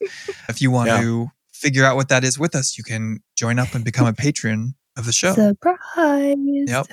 [0.49, 1.01] If you want Yeah.
[1.01, 4.13] to figure out what that is with us, you can join up and become a
[4.15, 5.33] patron of the show.
[5.33, 6.37] Surprise.
[6.39, 6.87] Yep.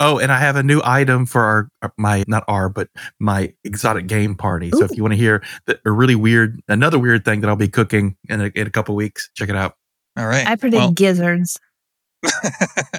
[0.00, 2.88] Oh, and I have a new item for our uh, my not our but
[3.18, 4.70] my exotic game party.
[4.70, 7.56] So if you want to hear the, a really weird another weird thing that I'll
[7.56, 9.74] be cooking in a, in a couple weeks, check it out.
[10.16, 10.46] All right.
[10.46, 11.58] I predict Well, gizzards.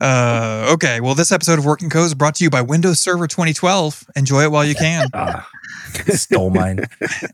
[0.00, 1.00] uh, okay.
[1.00, 4.04] Well, this episode of Working Code is brought to you by Windows Server 2012.
[4.16, 5.08] Enjoy it while you can.
[5.14, 5.48] Ah,
[6.08, 6.86] stole mine.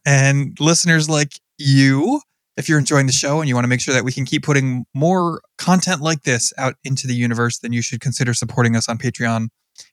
[0.06, 2.20] and listeners like you,
[2.58, 4.42] if you're enjoying the show and you want to make sure that we can keep
[4.42, 8.88] putting more content like this out into the universe, then you should consider supporting us
[8.88, 9.46] on Patreon.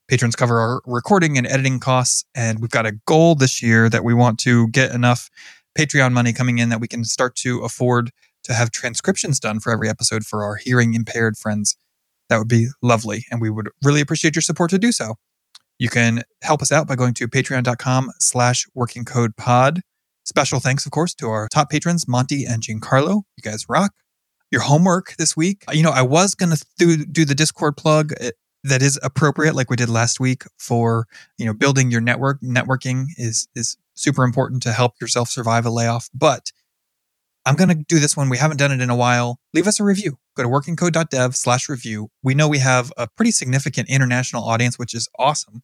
[0.08, 2.26] Patrons cover our recording and editing costs.
[2.34, 5.30] And we've got a goal this year that we want to get enough
[5.78, 8.10] Patreon money coming in that we can start to afford
[8.44, 11.78] to have transcriptions done for every episode for our hearing impaired friends.
[12.30, 13.26] That would be lovely.
[13.30, 15.16] And we would really appreciate your support to do so.
[15.78, 19.82] You can help us out by going to patreon.com slash working code pod.
[20.26, 23.24] Special thanks, of course, to our top patrons, Monty and Giancarlo.
[23.38, 23.94] You guys rock.
[24.52, 25.64] Your homework this week.
[25.72, 28.32] You know, I was going to do, do the Discord plug uh,
[28.64, 31.06] that is appropriate, like we did last week for,
[31.38, 32.42] you know, building your network.
[32.42, 36.10] Networking is, is super important to help yourself survive a layoff.
[36.14, 36.52] But
[37.46, 38.30] I'm going to do this one.
[38.30, 39.40] We haven't done it in a while.
[39.54, 40.18] Leave us a review.
[40.36, 42.10] Go to workingcode.dev slash review.
[42.24, 45.62] We know we have a pretty significant international audience, which is awesome.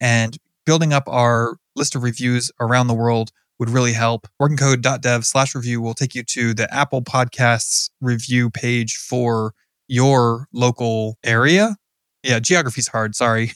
[0.00, 4.26] And building up our list of reviews around the world would really help.
[4.40, 9.54] Workingcode.dev slash review will take you to the Apple Podcasts review page for
[9.88, 11.76] your local area.
[12.22, 13.14] Yeah, geography's hard.
[13.14, 13.52] Sorry.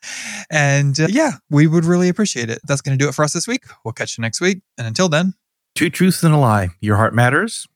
[0.50, 2.60] and uh, yeah, we would really appreciate it.
[2.64, 3.64] That's going to do it for us this week.
[3.84, 4.62] We'll catch you next week.
[4.78, 5.34] And until then,
[5.74, 6.70] Two truths and a lie.
[6.80, 7.66] Your heart matters.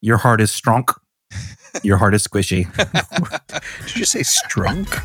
[0.00, 0.86] Your heart is strong.
[1.82, 2.66] Your heart is squishy.
[3.86, 5.00] Did you say strunk?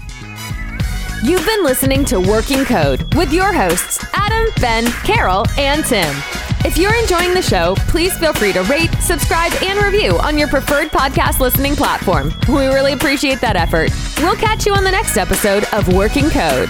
[1.21, 6.15] You've been listening to Working Code with your hosts, Adam, Ben, Carol, and Tim.
[6.63, 10.47] If you're enjoying the show, please feel free to rate, subscribe, and review on your
[10.47, 12.33] preferred podcast listening platform.
[12.47, 13.91] We really appreciate that effort.
[14.19, 16.69] We'll catch you on the next episode of Working Code.